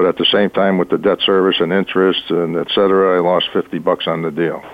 [0.00, 3.20] but at the same time, with the debt service and interest and et cetera, I
[3.20, 4.64] lost 50 bucks on the deal.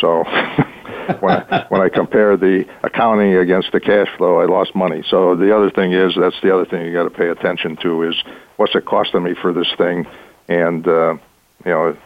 [0.00, 0.24] So
[1.20, 5.02] when, I, when I compare the accounting against the cash flow, I lost money.
[5.08, 8.04] So the other thing is, that's the other thing you got to pay attention to
[8.04, 8.16] is
[8.56, 10.06] what's it costing me for this thing,
[10.48, 11.16] and uh,
[11.64, 11.96] you know,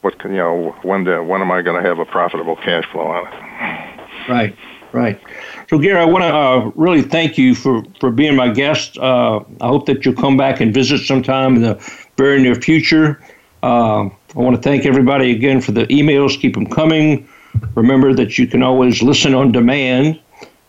[0.00, 3.06] what you know, when the, when am I going to have a profitable cash flow
[3.06, 4.28] on it?
[4.28, 4.56] Right,
[4.92, 5.20] right.
[5.68, 8.98] So, Gary, I want to uh, really thank you for, for being my guest.
[8.98, 11.74] Uh, I hope that you'll come back and visit sometime in the
[12.16, 13.22] very near future.
[13.62, 16.38] Uh, I want to thank everybody again for the emails.
[16.38, 17.26] Keep them coming.
[17.74, 20.20] Remember that you can always listen on demand.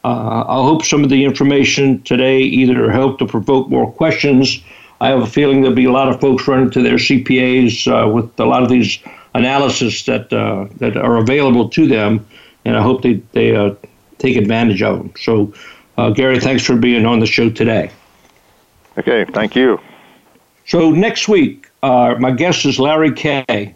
[0.03, 4.63] Uh, I hope some of the information today either helped to provoke more questions.
[5.01, 8.07] I have a feeling there'll be a lot of folks running to their CPAs uh,
[8.07, 8.99] with a lot of these
[9.33, 12.25] analysis that uh, that are available to them,
[12.63, 13.75] and I hope they they uh,
[14.19, 15.13] take advantage of them.
[15.19, 15.53] So,
[15.97, 17.91] uh, Gary, thanks for being on the show today.
[18.97, 19.79] Okay, thank you.
[20.65, 23.75] So next week, uh, my guest is Larry Kay.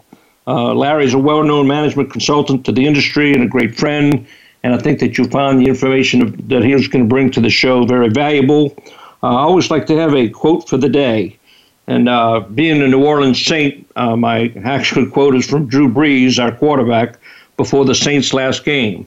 [0.50, 4.26] Uh, Larry is a well-known management consultant to the industry and a great friend,
[4.64, 7.40] and I think that you'll find the information that he was going to bring to
[7.40, 8.74] the show very valuable.
[9.22, 11.38] Uh, I always like to have a quote for the day,
[11.86, 16.42] and uh, being a New Orleans Saint, uh, my actual quote is from Drew Brees,
[16.42, 17.16] our quarterback,
[17.56, 19.06] before the Saints' last game.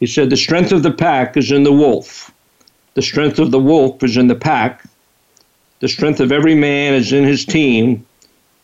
[0.00, 2.30] He said, "The strength of the pack is in the wolf.
[2.92, 4.84] The strength of the wolf is in the pack."
[5.80, 8.04] The strength of every man is in his team,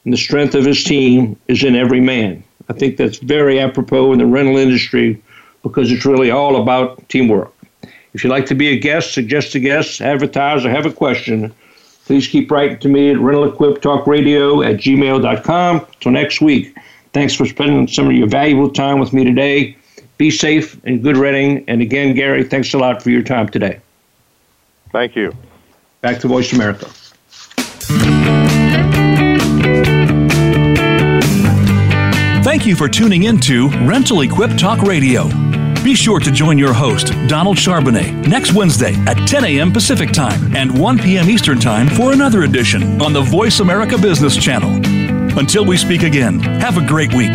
[0.05, 2.42] and the strength of his team is in every man.
[2.68, 5.22] I think that's very apropos in the rental industry
[5.62, 7.52] because it's really all about teamwork.
[8.12, 11.52] If you'd like to be a guest, suggest a guest, advertise, or have a question,
[12.07, 15.86] please keep writing to me at rentalequiptalkradio at gmail.com.
[16.00, 16.76] Till next week,
[17.12, 19.76] thanks for spending some of your valuable time with me today.
[20.16, 21.64] Be safe and good renting.
[21.66, 23.80] And again, Gary, thanks a lot for your time today.
[24.92, 25.32] Thank you.
[26.02, 26.88] Back to Voice America.
[32.45, 35.28] Thank you for tuning in to Rental Equip Talk Radio.
[35.82, 39.72] Be sure to join your host, Donald Charbonnet, next Wednesday at 10 a.m.
[39.72, 41.30] Pacific Time and 1 p.m.
[41.30, 44.74] Eastern Time for another edition on the Voice America Business Channel.
[45.38, 47.34] Until we speak again, have a great week.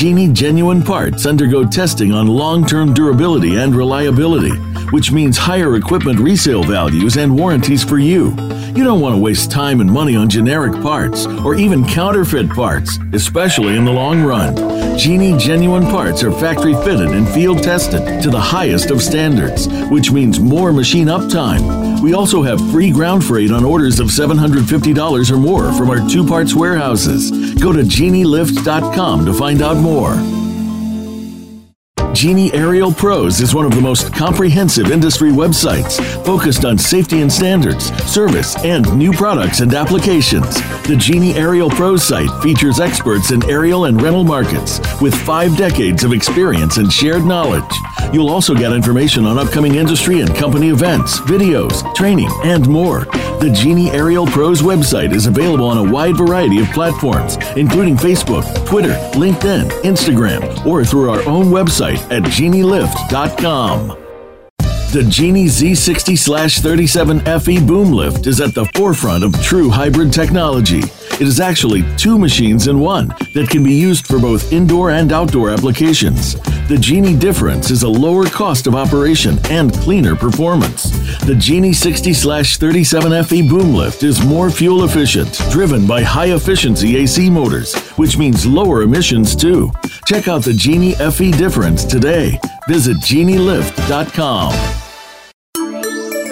[0.00, 4.56] Genie genuine parts undergo testing on long term durability and reliability,
[4.92, 8.34] which means higher equipment resale values and warranties for you.
[8.80, 12.98] You don't want to waste time and money on generic parts or even counterfeit parts,
[13.12, 14.56] especially in the long run.
[14.98, 20.10] Genie genuine parts are factory fitted and field tested to the highest of standards, which
[20.12, 22.00] means more machine uptime.
[22.00, 26.26] We also have free ground freight on orders of $750 or more from our two
[26.26, 27.30] parts warehouses.
[27.60, 30.39] Go to genielift.com to find out more.
[32.20, 37.32] Genie Aerial Pros is one of the most comprehensive industry websites focused on safety and
[37.32, 40.56] standards, service, and new products and applications.
[40.82, 46.04] The Genie Aerial Pros site features experts in aerial and rental markets with five decades
[46.04, 47.64] of experience and shared knowledge.
[48.12, 53.06] You'll also get information on upcoming industry and company events, videos, training, and more.
[53.40, 58.44] The Genie Aerial Pros website is available on a wide variety of platforms, including Facebook,
[58.66, 63.96] Twitter, LinkedIn, Instagram, or through our own website at genielift.com.
[64.92, 66.18] The Genie Z60
[66.60, 70.82] 37 FE boom lift is at the forefront of true hybrid technology.
[71.20, 75.12] It is actually two machines in one that can be used for both indoor and
[75.12, 76.40] outdoor applications.
[76.66, 80.84] The Genie difference is a lower cost of operation and cleaner performance.
[81.26, 86.96] The Genie 60 37 FE boom lift is more fuel efficient, driven by high efficiency
[86.96, 89.70] AC motors, which means lower emissions too.
[90.06, 92.40] Check out the Genie FE difference today.
[92.66, 94.79] Visit genielift.com.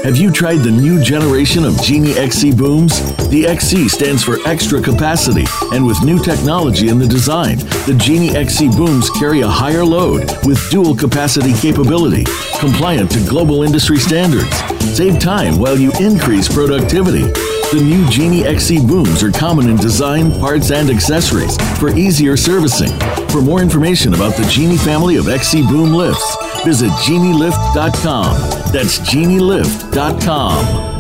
[0.05, 3.01] Have you tried the new generation of Genie XC booms?
[3.29, 8.31] The XC stands for extra capacity, and with new technology in the design, the Genie
[8.31, 12.25] XC booms carry a higher load with dual capacity capability,
[12.61, 14.57] compliant to global industry standards.
[14.97, 17.27] Save time while you increase productivity.
[17.73, 22.99] The new Genie XC booms are common in design, parts, and accessories for easier servicing.
[23.29, 26.37] For more information about the Genie family of XC boom lifts,
[26.69, 28.35] visit genielift.com.
[28.73, 30.98] That's genielift.com.